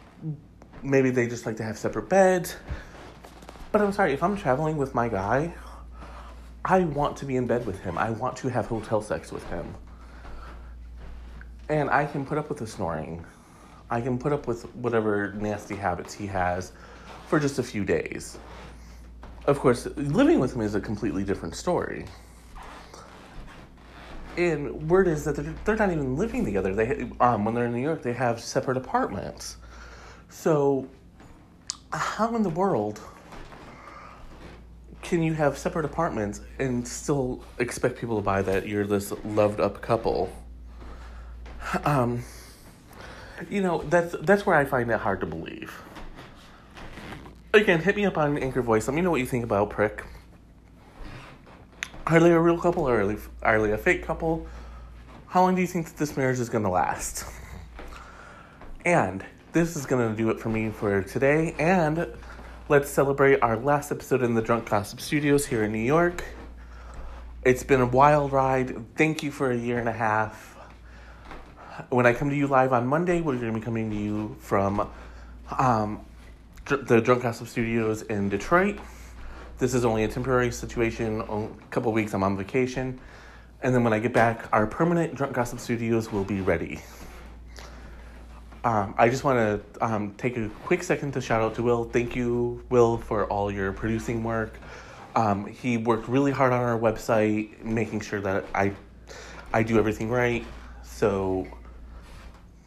maybe 0.82 1.10
they 1.10 1.28
just 1.28 1.46
like 1.46 1.56
to 1.58 1.62
have 1.62 1.78
separate 1.78 2.08
beds. 2.08 2.56
But 3.72 3.80
I'm 3.80 3.92
sorry, 3.92 4.12
if 4.12 4.22
I'm 4.22 4.36
traveling 4.36 4.76
with 4.76 4.94
my 4.94 5.08
guy, 5.08 5.54
I 6.64 6.80
want 6.80 7.16
to 7.18 7.26
be 7.26 7.36
in 7.36 7.46
bed 7.46 7.66
with 7.66 7.80
him. 7.80 7.98
I 7.98 8.10
want 8.10 8.36
to 8.38 8.48
have 8.48 8.66
hotel 8.66 9.02
sex 9.02 9.30
with 9.30 9.44
him. 9.48 9.74
And 11.68 11.90
I 11.90 12.06
can 12.06 12.24
put 12.24 12.38
up 12.38 12.48
with 12.48 12.58
the 12.58 12.66
snoring. 12.66 13.24
I 13.90 14.00
can 14.00 14.18
put 14.18 14.32
up 14.32 14.46
with 14.46 14.64
whatever 14.74 15.32
nasty 15.34 15.76
habits 15.76 16.14
he 16.14 16.26
has 16.26 16.72
for 17.28 17.38
just 17.38 17.58
a 17.58 17.62
few 17.62 17.84
days. 17.84 18.38
Of 19.46 19.60
course, 19.60 19.86
living 19.96 20.40
with 20.40 20.54
him 20.54 20.62
is 20.62 20.74
a 20.74 20.80
completely 20.80 21.22
different 21.22 21.54
story. 21.54 22.06
And 24.38 24.88
word 24.90 25.06
is 25.06 25.24
that 25.24 25.36
they're, 25.36 25.54
they're 25.64 25.76
not 25.76 25.90
even 25.90 26.16
living 26.16 26.44
together. 26.44 26.74
They 26.74 27.08
um, 27.20 27.44
when 27.44 27.54
they're 27.54 27.66
in 27.66 27.72
New 27.72 27.82
York, 27.82 28.02
they 28.02 28.14
have 28.14 28.40
separate 28.40 28.76
apartments. 28.76 29.58
So, 30.30 30.88
how 31.92 32.34
in 32.34 32.42
the 32.42 32.48
world 32.50 33.00
can 35.04 35.22
you 35.22 35.34
have 35.34 35.56
separate 35.56 35.84
apartments 35.84 36.40
and 36.58 36.86
still 36.86 37.44
expect 37.58 37.98
people 37.98 38.16
to 38.16 38.22
buy 38.22 38.42
that 38.42 38.66
you're 38.66 38.86
this 38.86 39.12
loved 39.24 39.60
up 39.60 39.80
couple? 39.80 40.32
Um, 41.84 42.24
you 43.48 43.62
know, 43.62 43.82
that's 43.82 44.14
that's 44.22 44.46
where 44.46 44.56
I 44.56 44.64
find 44.64 44.90
it 44.90 44.98
hard 44.98 45.20
to 45.20 45.26
believe. 45.26 45.80
Again, 47.52 47.80
hit 47.80 47.94
me 47.94 48.04
up 48.04 48.18
on 48.18 48.36
Anchor 48.38 48.62
Voice. 48.62 48.88
Let 48.88 48.94
me 48.94 49.02
know 49.02 49.10
what 49.10 49.20
you 49.20 49.26
think 49.26 49.44
about 49.44 49.70
Prick. 49.70 50.04
Are 52.06 52.18
they 52.18 52.32
a 52.32 52.40
real 52.40 52.58
couple 52.58 52.88
or 52.88 53.00
are 53.00 53.06
they, 53.06 53.16
are 53.42 53.62
they 53.62 53.72
a 53.72 53.78
fake 53.78 54.04
couple? 54.04 54.46
How 55.28 55.42
long 55.42 55.54
do 55.54 55.60
you 55.60 55.66
think 55.66 55.86
that 55.86 55.96
this 55.96 56.16
marriage 56.16 56.40
is 56.40 56.48
going 56.48 56.64
to 56.64 56.70
last? 56.70 57.24
And 58.84 59.24
this 59.52 59.76
is 59.76 59.86
going 59.86 60.10
to 60.10 60.16
do 60.16 60.30
it 60.30 60.38
for 60.38 60.48
me 60.48 60.70
for 60.70 61.02
today. 61.02 61.54
And 61.58 62.06
let's 62.66 62.88
celebrate 62.88 63.42
our 63.42 63.58
last 63.58 63.92
episode 63.92 64.22
in 64.22 64.34
the 64.34 64.40
Drunk 64.40 64.70
Gossip 64.70 64.98
Studios 64.98 65.44
here 65.44 65.64
in 65.64 65.72
New 65.72 65.78
York. 65.78 66.24
It's 67.44 67.62
been 67.62 67.82
a 67.82 67.86
wild 67.86 68.32
ride. 68.32 68.96
Thank 68.96 69.22
you 69.22 69.30
for 69.30 69.50
a 69.50 69.56
year 69.56 69.78
and 69.78 69.86
a 69.88 69.92
half. 69.92 70.56
When 71.90 72.06
I 72.06 72.14
come 72.14 72.30
to 72.30 72.36
you 72.36 72.46
live 72.46 72.72
on 72.72 72.86
Monday, 72.86 73.20
we're 73.20 73.36
going 73.36 73.52
to 73.52 73.58
be 73.58 73.62
coming 73.62 73.90
to 73.90 73.96
you 73.96 74.36
from 74.40 74.90
um, 75.58 76.00
the 76.64 77.02
Drunk 77.02 77.22
Gossip 77.22 77.48
Studios 77.48 78.00
in 78.00 78.30
Detroit. 78.30 78.78
This 79.58 79.74
is 79.74 79.84
only 79.84 80.04
a 80.04 80.08
temporary 80.08 80.50
situation. 80.50 81.20
A 81.20 81.48
couple 81.70 81.92
weeks, 81.92 82.14
I'm 82.14 82.22
on 82.22 82.34
vacation, 82.34 82.98
and 83.62 83.74
then 83.74 83.84
when 83.84 83.92
I 83.92 83.98
get 83.98 84.14
back, 84.14 84.48
our 84.54 84.66
permanent 84.66 85.14
Drunk 85.14 85.34
Gossip 85.34 85.60
Studios 85.60 86.10
will 86.10 86.24
be 86.24 86.40
ready. 86.40 86.80
Um, 88.64 88.94
I 88.96 89.10
just 89.10 89.24
want 89.24 89.38
to 89.38 89.84
um, 89.84 90.14
take 90.16 90.38
a 90.38 90.48
quick 90.64 90.82
second 90.82 91.12
to 91.12 91.20
shout 91.20 91.42
out 91.42 91.54
to 91.56 91.62
Will. 91.62 91.84
Thank 91.84 92.16
you, 92.16 92.64
Will, 92.70 92.96
for 92.96 93.26
all 93.26 93.52
your 93.52 93.72
producing 93.74 94.24
work. 94.24 94.58
Um, 95.14 95.44
he 95.46 95.76
worked 95.76 96.08
really 96.08 96.32
hard 96.32 96.54
on 96.54 96.62
our 96.62 96.78
website, 96.78 97.62
making 97.62 98.00
sure 98.00 98.22
that 98.22 98.46
I, 98.54 98.72
I 99.52 99.64
do 99.64 99.78
everything 99.78 100.08
right. 100.08 100.46
So, 100.82 101.46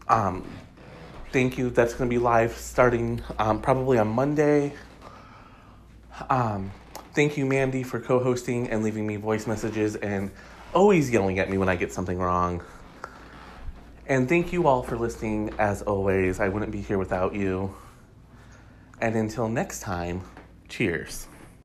um, 0.08 0.48
thank 1.32 1.58
you. 1.58 1.72
That's 1.72 1.96
going 1.96 2.08
to 2.08 2.14
be 2.14 2.20
live 2.20 2.56
starting 2.56 3.24
um, 3.40 3.60
probably 3.60 3.98
on 3.98 4.10
Monday. 4.10 4.74
Um, 6.30 6.70
thank 7.16 7.38
you, 7.38 7.46
Mandy, 7.48 7.82
for 7.82 8.00
co-hosting 8.00 8.70
and 8.70 8.84
leaving 8.84 9.08
me 9.08 9.16
voice 9.16 9.48
messages 9.48 9.96
and 9.96 10.30
always 10.76 11.10
yelling 11.10 11.40
at 11.40 11.50
me 11.50 11.58
when 11.58 11.70
I 11.70 11.76
get 11.76 11.92
something 11.92 12.20
wrong. 12.20 12.62
And 14.10 14.30
thank 14.30 14.54
you 14.54 14.68
all 14.68 14.84
for 14.84 14.98
listening. 14.98 15.54
As 15.60 15.82
always, 15.82 16.40
I 16.40 16.48
wouldn't 16.48 16.72
be 16.72 16.80
here 16.80 16.98
without 16.98 17.36
you. 17.36 17.76
And 19.02 19.16
until 19.16 19.50
next 19.50 19.82
time, 19.82 20.22
cheers. 20.70 21.28